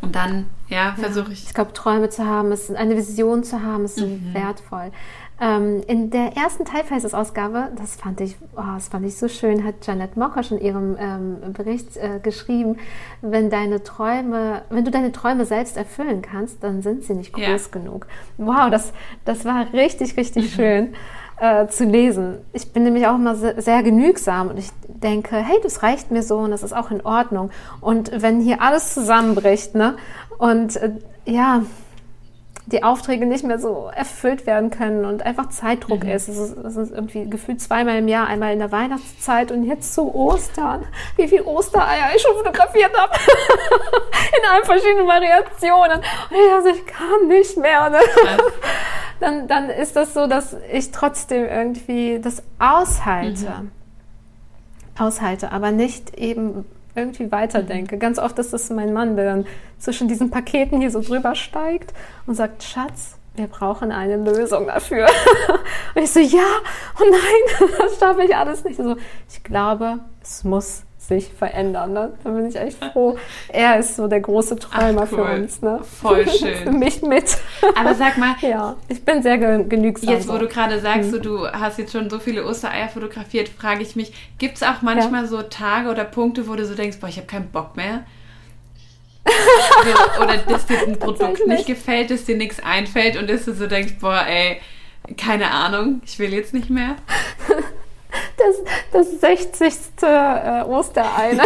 [0.00, 1.42] Und dann, ja, versuche ich.
[1.44, 4.32] Ich glaube, Träume zu haben, ist, eine Vision zu haben, ist Mhm.
[4.32, 4.92] wertvoll.
[5.40, 9.86] Ähm, in der ersten Teilfaces-Ausgabe, das fand ich, oh, das fand ich so schön, hat
[9.86, 12.76] Janet Mokosch in ihrem ähm, Bericht äh, geschrieben,
[13.22, 17.44] wenn deine Träume, wenn du deine Träume selbst erfüllen kannst, dann sind sie nicht groß
[17.44, 17.56] Ja.
[17.70, 18.06] genug.
[18.36, 18.92] Wow, das,
[19.24, 20.94] das war richtig, richtig schön
[21.40, 22.38] äh, zu lesen.
[22.52, 26.24] Ich bin nämlich auch immer sehr, sehr genügsam und ich denke, hey, das reicht mir
[26.24, 27.50] so und das ist auch in Ordnung.
[27.80, 29.96] Und wenn hier alles zusammenbricht, ne,
[30.38, 30.90] und äh,
[31.26, 31.62] ja,
[32.70, 36.10] die Aufträge nicht mehr so erfüllt werden können und einfach Zeitdruck Mhm.
[36.10, 36.28] ist.
[36.28, 36.56] Es, ist.
[36.58, 40.84] es ist irgendwie gefühlt zweimal im Jahr, einmal in der Weihnachtszeit und jetzt zu Ostern.
[41.16, 43.12] Wie viel Ostereier ich schon fotografiert habe.
[44.38, 45.98] in allen verschiedenen Variationen.
[45.98, 47.88] Und ich, also ich kann nicht mehr.
[47.90, 48.00] Ne?
[49.20, 53.52] Dann, dann ist das so, dass ich trotzdem irgendwie das aushalte.
[54.96, 56.64] Aushalte, aber nicht eben
[56.98, 57.98] irgendwie weiterdenke.
[57.98, 59.46] Ganz oft ist es mein Mann, der dann
[59.78, 61.92] zwischen diesen Paketen hier so drüber steigt
[62.26, 65.06] und sagt, Schatz, wir brauchen eine Lösung dafür.
[65.94, 66.46] und ich so, ja,
[67.00, 68.76] oh nein, das schaffe ich alles nicht.
[68.76, 68.96] So,
[69.28, 71.94] ich glaube, es muss sich verändern.
[71.94, 72.12] Ne?
[72.22, 73.16] Da bin ich echt froh.
[73.48, 75.24] Er ist so der große Träumer Ach, cool.
[75.24, 75.62] für uns.
[75.62, 75.80] Ne?
[75.82, 76.54] Voll schön.
[76.56, 77.38] für mich mit.
[77.74, 78.36] Aber sag mal.
[78.42, 80.10] ja, ich bin sehr genügsam.
[80.10, 81.22] Jetzt, wo du gerade sagst, mhm.
[81.22, 85.22] du hast jetzt schon so viele Ostereier fotografiert, frage ich mich, gibt es auch manchmal
[85.22, 85.28] ja.
[85.28, 88.04] so Tage oder Punkte, wo du so denkst, boah, ich habe keinen Bock mehr?
[90.22, 93.66] oder dass dir ein Produkt nicht gefällt, dass dir nichts einfällt und dass du so
[93.66, 94.60] denkst, boah, ey,
[95.16, 96.96] keine Ahnung, ich will jetzt nicht mehr.
[98.36, 98.56] Das,
[98.92, 99.74] das 60.
[100.02, 101.32] Äh, Osterei.
[101.34, 101.42] Ne?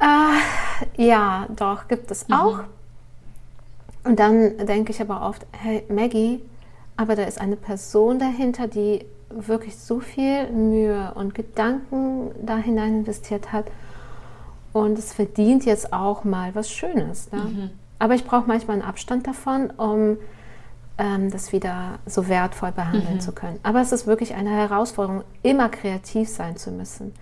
[0.00, 2.34] äh, ja, doch, gibt es mhm.
[2.34, 2.58] auch.
[4.04, 6.42] Und dann denke ich aber oft, hey Maggie,
[6.96, 13.00] aber da ist eine Person dahinter, die wirklich so viel Mühe und Gedanken da hinein
[13.00, 13.66] investiert hat.
[14.72, 17.30] Und es verdient jetzt auch mal was Schönes.
[17.32, 17.38] Ne?
[17.38, 17.70] Mhm.
[17.98, 20.16] Aber ich brauche manchmal einen Abstand davon, um
[21.30, 23.20] das wieder so wertvoll behandeln mhm.
[23.20, 23.58] zu können.
[23.62, 27.14] Aber es ist wirklich eine Herausforderung, immer kreativ sein zu müssen,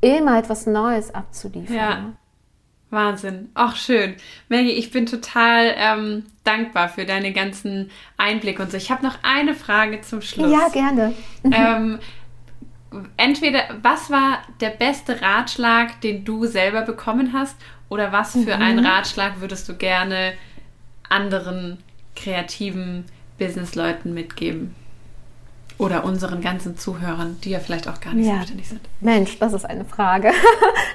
[0.00, 1.76] immer etwas Neues abzuliefern.
[1.76, 2.12] Ja.
[2.90, 3.48] Wahnsinn.
[3.54, 4.16] Ach, schön.
[4.50, 8.76] Maggie, ich bin total ähm, dankbar für deine ganzen Einblicke und so.
[8.76, 10.52] Ich habe noch eine Frage zum Schluss.
[10.52, 11.14] Ja, gerne.
[11.44, 11.98] ähm,
[13.16, 17.56] entweder, was war der beste Ratschlag, den du selber bekommen hast,
[17.88, 18.62] oder was für mhm.
[18.62, 20.32] einen Ratschlag würdest du gerne
[21.08, 21.78] anderen
[22.16, 23.04] kreativen
[23.46, 24.74] Businessleuten mitgeben?
[25.78, 28.34] Oder unseren ganzen Zuhörern, die ja vielleicht auch gar nicht ja.
[28.34, 28.80] selbstständig sind?
[29.00, 30.30] Mensch, das ist eine Frage.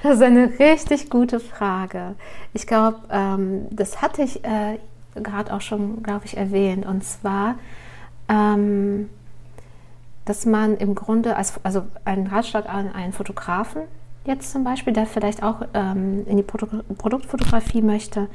[0.03, 2.13] Das ist eine richtig gute Frage.
[2.53, 4.77] Ich glaube, ähm, das hatte ich äh,
[5.15, 6.85] gerade auch schon, glaube ich, erwähnt.
[6.85, 7.55] Und zwar,
[8.29, 9.09] ähm,
[10.25, 13.81] dass man im Grunde, als, also ein Ratschlag an einen Fotografen
[14.25, 16.67] jetzt zum Beispiel, der vielleicht auch ähm, in die Produ
[16.97, 18.27] Produktfotografie möchte,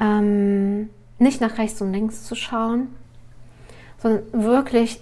[0.00, 2.88] ähm, nicht nach rechts und links zu schauen,
[4.04, 5.00] sondern wirklich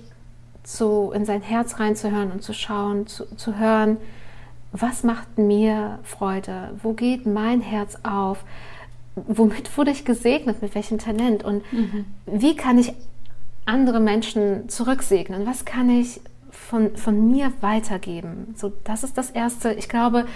[0.62, 3.96] zu, in sein Herz reinzuhören und zu schauen, zu, zu hören,
[4.70, 8.44] was macht mir Freude, wo geht mein Herz auf,
[9.16, 12.06] womit wurde ich gesegnet, mit welchem Talent und mhm.
[12.26, 12.94] wie kann ich
[13.66, 18.54] andere Menschen zurücksegnen, was kann ich von, von mir weitergeben.
[18.56, 19.72] So, das ist das Erste.
[19.72, 20.26] Ich glaube,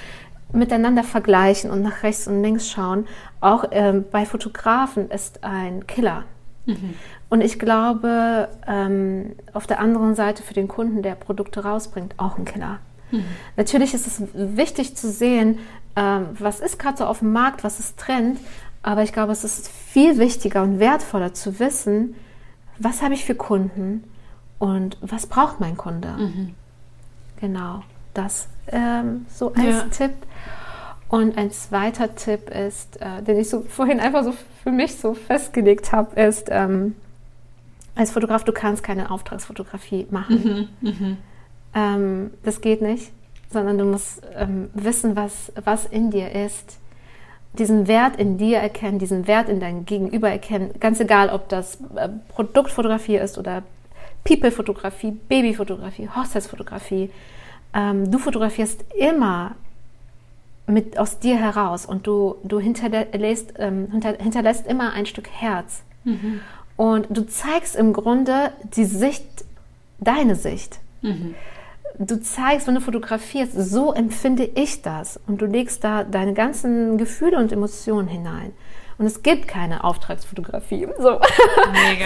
[0.52, 3.06] miteinander vergleichen und nach rechts und links schauen,
[3.40, 6.24] auch ähm, bei Fotografen ist ein Killer.
[6.66, 6.94] Mhm.
[7.28, 12.38] Und ich glaube, ähm, auf der anderen Seite für den Kunden, der Produkte rausbringt, auch
[12.38, 12.78] ein Killer.
[13.10, 13.24] Mhm.
[13.56, 15.58] Natürlich ist es wichtig zu sehen,
[15.96, 18.38] ähm, was ist gerade so auf dem Markt, was ist Trend,
[18.82, 22.14] aber ich glaube, es ist viel wichtiger und wertvoller zu wissen,
[22.78, 24.04] was habe ich für Kunden
[24.58, 26.08] und was braucht mein Kunde.
[26.08, 26.54] Mhm.
[27.40, 27.82] Genau,
[28.14, 29.82] das ähm, so als ja.
[29.90, 30.12] Tipp.
[31.08, 35.14] Und ein zweiter Tipp ist, äh, den ich so vorhin einfach so für mich so
[35.14, 36.94] festgelegt habe, ist, ähm,
[37.96, 40.68] als Fotograf, du kannst keine Auftragsfotografie machen.
[40.80, 41.16] Mhm, mh.
[41.74, 43.10] ähm, das geht nicht,
[43.50, 46.78] sondern du musst ähm, wissen, was, was in dir ist.
[47.54, 50.72] Diesen Wert in dir erkennen, diesen Wert in deinem Gegenüber erkennen.
[50.78, 53.62] Ganz egal, ob das äh, Produktfotografie ist oder
[54.24, 57.10] People-Fotografie, Babyfotografie, Hochzeitsfotografie.
[57.72, 59.54] Ähm, du fotografierst immer
[60.66, 65.82] mit aus dir heraus und du, du hinterlässt, ähm, hinter, hinterlässt immer ein Stück Herz.
[66.04, 66.40] Mhm.
[66.76, 69.24] Und du zeigst im Grunde die Sicht,
[69.98, 70.78] deine Sicht.
[71.02, 71.34] Mhm.
[71.98, 75.18] Du zeigst, wenn du fotografierst, so empfinde ich das.
[75.26, 78.52] Und du legst da deine ganzen Gefühle und Emotionen hinein.
[78.98, 80.88] Und es gibt keine Auftragsfotografie.
[80.98, 81.04] So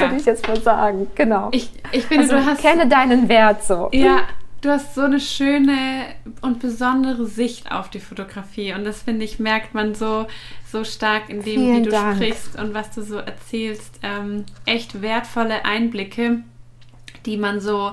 [0.01, 1.09] würde ich jetzt mal sagen.
[1.15, 1.49] Genau.
[1.53, 2.61] Ich, ich finde, also, du hast.
[2.61, 3.89] Kenne deinen Wert so.
[3.93, 4.21] Ja,
[4.61, 6.07] du hast so eine schöne
[6.43, 8.75] und besondere Sicht auf die Fotografie.
[8.75, 10.27] Und das finde ich, merkt man so,
[10.71, 12.17] so stark in dem, Vielen wie du Dank.
[12.17, 13.99] sprichst und was du so erzählst.
[14.03, 16.43] Ähm, echt wertvolle Einblicke,
[17.27, 17.93] die man so,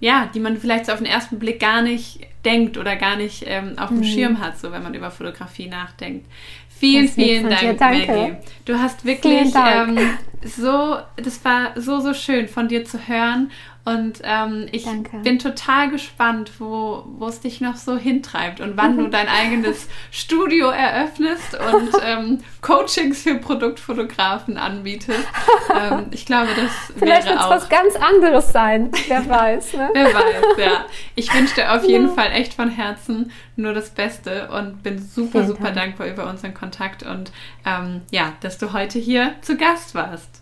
[0.00, 3.44] ja, die man vielleicht so auf den ersten Blick gar nicht denkt oder gar nicht
[3.46, 4.04] ähm, auf dem mhm.
[4.04, 6.26] Schirm hat, so wenn man über Fotografie nachdenkt.
[6.68, 8.34] Vielen, vielen Dank, Maggie.
[8.64, 9.96] Du hast wirklich ähm,
[10.44, 13.52] so, das war so, so schön von dir zu hören
[13.84, 15.18] und ähm, ich Danke.
[15.18, 19.88] bin total gespannt, wo, wo es dich noch so hintreibt und wann du dein eigenes
[20.12, 25.26] Studio eröffnest und ähm, Coachings für Produktfotografen anbietest.
[25.74, 27.50] Ähm, ich glaube, das Vielleicht wäre auch...
[27.50, 29.72] was ganz anderes sein, wer weiß.
[29.74, 29.90] Ne?
[29.92, 30.84] wer weiß, ja.
[31.16, 32.14] Ich wünsche dir auf jeden ja.
[32.14, 35.76] Fall echt von Herzen nur das Beste und bin super, Vielen super Dank.
[35.76, 37.32] dankbar über unseren Kontakt und
[37.66, 40.41] ähm, ja, dass du heute hier zu Gast warst.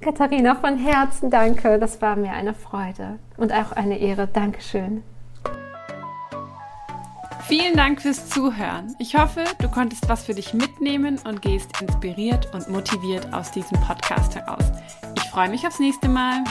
[0.00, 1.78] Katharina, von Herzen danke.
[1.78, 4.28] Das war mir eine Freude und auch eine Ehre.
[4.28, 5.02] Dankeschön.
[7.48, 8.94] Vielen Dank fürs Zuhören.
[8.98, 13.80] Ich hoffe, du konntest was für dich mitnehmen und gehst inspiriert und motiviert aus diesem
[13.80, 14.70] Podcast heraus.
[15.16, 16.44] Ich freue mich aufs nächste Mal.